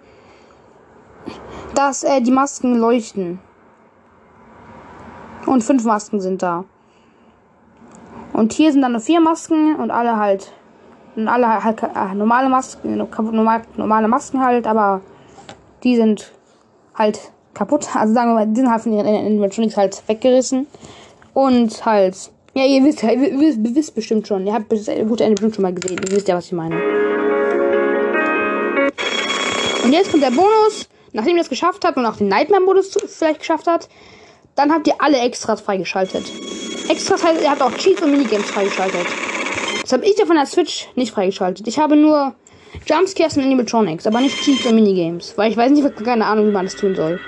dass 1.74 2.04
äh, 2.04 2.20
die 2.20 2.30
Masken 2.30 2.78
leuchten. 2.78 3.40
Und 5.44 5.62
fünf 5.62 5.84
Masken 5.84 6.20
sind 6.20 6.42
da. 6.42 6.64
Und 8.32 8.52
hier 8.52 8.72
sind 8.72 8.82
dann 8.82 8.92
nur 8.92 9.00
vier 9.00 9.20
Masken 9.20 9.76
und 9.76 9.90
alle 9.90 10.16
halt. 10.16 10.52
Und 11.16 11.26
alle 11.26 11.64
halt 11.64 11.82
äh, 11.82 12.14
normale 12.14 12.48
Masken, 12.48 12.96
normal, 12.96 13.62
normale 13.76 14.08
Masken 14.08 14.40
halt, 14.40 14.66
aber 14.66 15.00
die 15.82 15.96
sind 15.96 16.32
halt 16.94 17.32
kaputt. 17.58 17.88
Also 17.94 18.14
sagen 18.14 18.30
wir 18.30 18.34
mal, 18.34 18.46
die 18.46 18.56
sind 18.56 18.70
halt 18.70 18.82
von 18.82 18.92
ihren 18.92 19.06
Animatronics 19.06 19.76
halt 19.76 20.02
weggerissen. 20.06 20.66
Und 21.34 21.84
halt, 21.84 22.16
ja, 22.54 22.64
ihr 22.64 22.84
wisst, 22.84 23.02
ihr 23.02 23.20
wisst, 23.38 23.58
wisst 23.74 23.94
bestimmt 23.94 24.26
schon. 24.26 24.46
Ihr 24.46 24.54
habt 24.54 24.68
gute 24.68 25.30
bestimmt 25.30 25.54
schon 25.54 25.62
mal 25.62 25.74
gesehen. 25.74 25.98
Ihr 25.98 26.16
wisst 26.16 26.28
ja, 26.28 26.36
was 26.36 26.46
ich 26.46 26.52
meine. 26.52 26.76
Und 29.84 29.92
jetzt 29.92 30.10
kommt 30.10 30.22
der 30.22 30.30
Bonus. 30.30 30.88
Nachdem 31.12 31.36
ihr 31.36 31.42
das 31.42 31.48
geschafft 31.48 31.84
habt 31.84 31.96
und 31.96 32.04
auch 32.04 32.16
den 32.16 32.28
Nightmare-Modus 32.28 32.94
vielleicht 33.06 33.40
geschafft 33.40 33.66
habt, 33.66 33.88
dann 34.56 34.70
habt 34.70 34.86
ihr 34.86 34.94
alle 34.98 35.18
Extras 35.18 35.60
freigeschaltet. 35.60 36.24
Extras 36.88 37.24
heißt, 37.24 37.42
ihr 37.42 37.50
habt 37.50 37.62
auch 37.62 37.72
Cheats 37.72 38.02
und 38.02 38.10
Minigames 38.10 38.50
freigeschaltet. 38.50 39.06
Das 39.82 39.92
habe 39.92 40.04
ich 40.04 40.18
ja 40.18 40.26
von 40.26 40.36
der 40.36 40.44
Switch 40.44 40.86
nicht 40.96 41.12
freigeschaltet. 41.12 41.66
Ich 41.66 41.78
habe 41.78 41.96
nur 41.96 42.34
Jumpscares 42.86 43.38
und 43.38 43.44
Animatronics, 43.44 44.06
aber 44.06 44.20
nicht 44.20 44.38
Cheats 44.42 44.66
und 44.66 44.74
Minigames. 44.74 45.32
Weil 45.36 45.50
ich 45.50 45.56
weiß 45.56 45.70
nicht, 45.72 46.04
keine 46.04 46.26
Ahnung, 46.26 46.48
wie 46.48 46.52
man 46.52 46.66
das 46.66 46.76
tun 46.76 46.94
soll. 46.94 47.18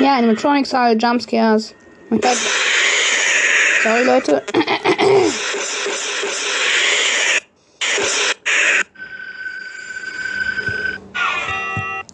Ja, 0.00 0.16
Animatronics 0.16 0.72
halt, 0.72 1.02
Jumpscares. 1.02 1.74
Sorry, 3.82 4.04
Leute. 4.04 4.42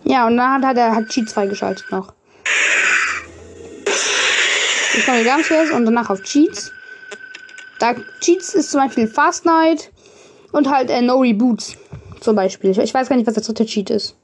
Ja, 0.04 0.26
und 0.28 0.36
dann 0.36 0.64
hat 0.64 0.76
er 0.76 0.94
hat 0.94 1.08
Cheats 1.08 1.32
freigeschaltet 1.32 1.90
noch. 1.90 2.12
Ich 4.94 5.04
komme 5.04 5.24
fest 5.42 5.72
und 5.72 5.84
danach 5.84 6.08
auf 6.10 6.22
Cheats. 6.22 6.72
Da 7.78 7.94
Cheats 8.20 8.54
ist 8.54 8.70
zum 8.70 8.80
Beispiel 8.80 9.08
Fast 9.08 9.44
Night 9.44 9.90
und 10.52 10.70
halt 10.70 10.90
äh, 10.90 11.02
No 11.02 11.18
Reboots 11.18 11.76
zum 12.26 12.34
Beispiel. 12.34 12.70
Ich, 12.70 12.92
weiß 12.92 13.08
gar 13.08 13.14
nicht, 13.14 13.26
was 13.28 13.34
der 13.34 13.44
dritte 13.44 13.64
Cheat 13.64 13.88
ist. 13.88 14.16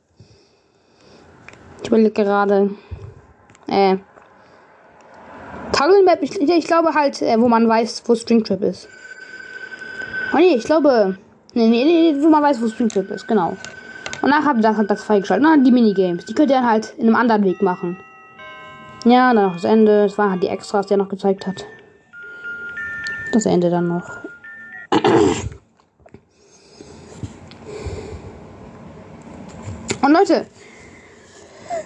Ich 1.82 1.88
überlege 1.88 2.10
gerade. 2.10 2.70
Äh. 3.68 3.98
Toggle 5.72 6.02
Map, 6.04 6.18
ich, 6.20 6.40
ich 6.40 6.66
glaube 6.66 6.94
halt, 6.94 7.22
äh, 7.22 7.40
wo 7.40 7.48
man 7.48 7.68
weiß, 7.68 8.02
wo 8.06 8.16
Stringtrap 8.16 8.60
ist. 8.62 8.88
Oh 10.34 10.38
nee, 10.38 10.56
ich 10.56 10.64
glaube. 10.64 11.16
Nee, 11.54 11.68
nee, 11.68 11.84
nee, 11.84 12.16
wo 12.20 12.28
man 12.28 12.42
weiß, 12.42 12.60
wo 12.60 12.66
Stringtrap 12.66 13.08
ist, 13.10 13.28
genau. 13.28 13.56
Und 14.20 14.30
nachher 14.30 14.46
hat 14.46 14.64
das, 14.64 14.86
das 14.88 15.04
freigeschaltet. 15.04 15.46
Na, 15.48 15.56
die 15.56 15.70
Minigames. 15.70 16.24
Die 16.24 16.34
könnt 16.34 16.50
ihr 16.50 16.56
dann 16.56 16.68
halt 16.68 16.94
in 16.98 17.06
einem 17.06 17.14
anderen 17.14 17.44
Weg 17.44 17.62
machen. 17.62 17.96
Ja, 19.04 19.32
dann 19.32 19.44
noch 19.46 19.54
das 19.54 19.64
Ende. 19.64 20.02
Das 20.02 20.18
waren 20.18 20.32
halt 20.32 20.42
die 20.42 20.48
Extras, 20.48 20.86
die 20.86 20.94
er 20.94 20.98
noch 20.98 21.08
gezeigt 21.08 21.46
hat. 21.46 21.64
Das 23.32 23.46
Ende 23.46 23.70
dann 23.70 23.86
noch. 23.86 24.22
Und 30.02 30.12
Leute, 30.12 30.46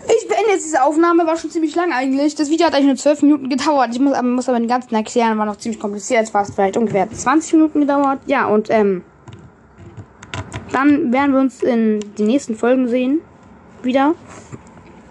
ich 0.09 0.29
beende 0.29 0.51
jetzt 0.51 0.65
diese 0.65 0.83
Aufnahme, 0.83 1.27
war 1.27 1.37
schon 1.37 1.51
ziemlich 1.51 1.75
lang 1.75 1.93
eigentlich. 1.93 2.35
Das 2.35 2.51
Video 2.51 2.67
hat 2.67 2.75
eigentlich 2.75 2.87
nur 2.87 2.97
12 2.97 3.23
Minuten 3.23 3.49
gedauert. 3.49 3.91
Ich 3.93 4.01
muss 4.01 4.15
aber, 4.15 4.27
muss 4.27 4.49
aber 4.49 4.59
den 4.59 4.69
ganzen 4.69 4.95
erklären, 4.95 5.39
war 5.39 5.47
noch 5.47 5.57
ziemlich 5.57 5.81
kompliziert. 5.81 6.21
Jetzt 6.21 6.35
war 6.35 6.43
es 6.43 6.55
vielleicht 6.55 6.77
ungefähr 6.77 7.11
20 7.11 7.53
Minuten 7.55 7.81
gedauert. 7.81 8.21
Ja, 8.27 8.47
und 8.47 8.71
ähm, 8.71 9.03
dann 10.73 11.13
werden 11.13 11.33
wir 11.33 11.41
uns 11.41 11.63
in 11.63 12.01
den 12.19 12.27
nächsten 12.27 12.57
Folgen 12.57 12.89
sehen. 12.89 13.21
Wieder. 13.83 14.15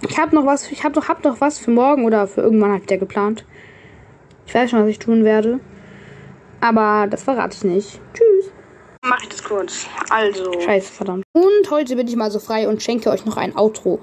Ich 0.07 0.17
habe 0.17 0.35
noch 0.35 0.45
was, 0.45 0.71
ich 0.71 0.83
habe 0.83 0.93
doch, 0.93 1.07
hab 1.07 1.23
noch 1.23 1.39
was 1.41 1.59
für 1.59 1.71
morgen 1.71 2.03
oder 2.05 2.27
für 2.27 2.41
irgendwann 2.41 2.71
halt 2.71 2.83
wieder 2.83 2.97
geplant. 2.97 3.45
Ich 4.45 4.53
weiß 4.53 4.69
schon, 4.69 4.81
was 4.81 4.89
ich 4.89 4.99
tun 4.99 5.23
werde. 5.23 5.59
Aber 6.61 7.07
das 7.07 7.23
verrate 7.23 7.55
ich 7.55 7.63
nicht. 7.63 7.99
Tschüss. 8.13 8.34
Mach 9.07 9.21
ich 9.21 9.29
das 9.29 9.43
kurz. 9.43 9.85
Also. 10.09 10.59
Scheiße, 10.59 10.91
verdammt. 10.91 11.23
Und 11.33 11.69
heute 11.69 11.95
bin 11.95 12.07
ich 12.07 12.15
mal 12.15 12.31
so 12.31 12.39
frei 12.39 12.67
und 12.67 12.81
schenke 12.81 13.11
euch 13.11 13.23
noch 13.23 13.37
ein 13.37 13.55
Outro. 13.55 13.99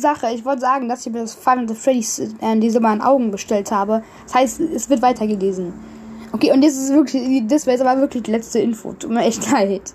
Sache. 0.00 0.28
Ich 0.34 0.44
wollte 0.44 0.62
sagen, 0.62 0.88
dass 0.88 1.06
ich 1.06 1.12
mir 1.12 1.20
das 1.20 1.36
Nights 1.36 1.70
at 1.70 1.76
Freddy's 1.76 2.18
äh, 2.18 2.56
diese 2.58 2.80
mal 2.80 2.94
in 2.94 3.00
Augen 3.00 3.30
bestellt 3.30 3.70
habe. 3.70 4.02
Das 4.24 4.34
heißt, 4.34 4.60
es 4.60 4.90
wird 4.90 5.02
weitergelesen. 5.02 5.72
Okay, 6.32 6.52
und 6.52 6.62
das 6.62 6.74
ist 6.74 6.92
wirklich, 6.92 7.46
das 7.46 7.66
wäre 7.66 7.76
jetzt 7.76 7.86
aber 7.86 8.00
wirklich 8.00 8.22
die 8.22 8.30
letzte 8.30 8.60
Info. 8.60 8.92
Tut 8.92 9.10
mir 9.10 9.24
echt 9.24 9.50
leid. 9.52 9.94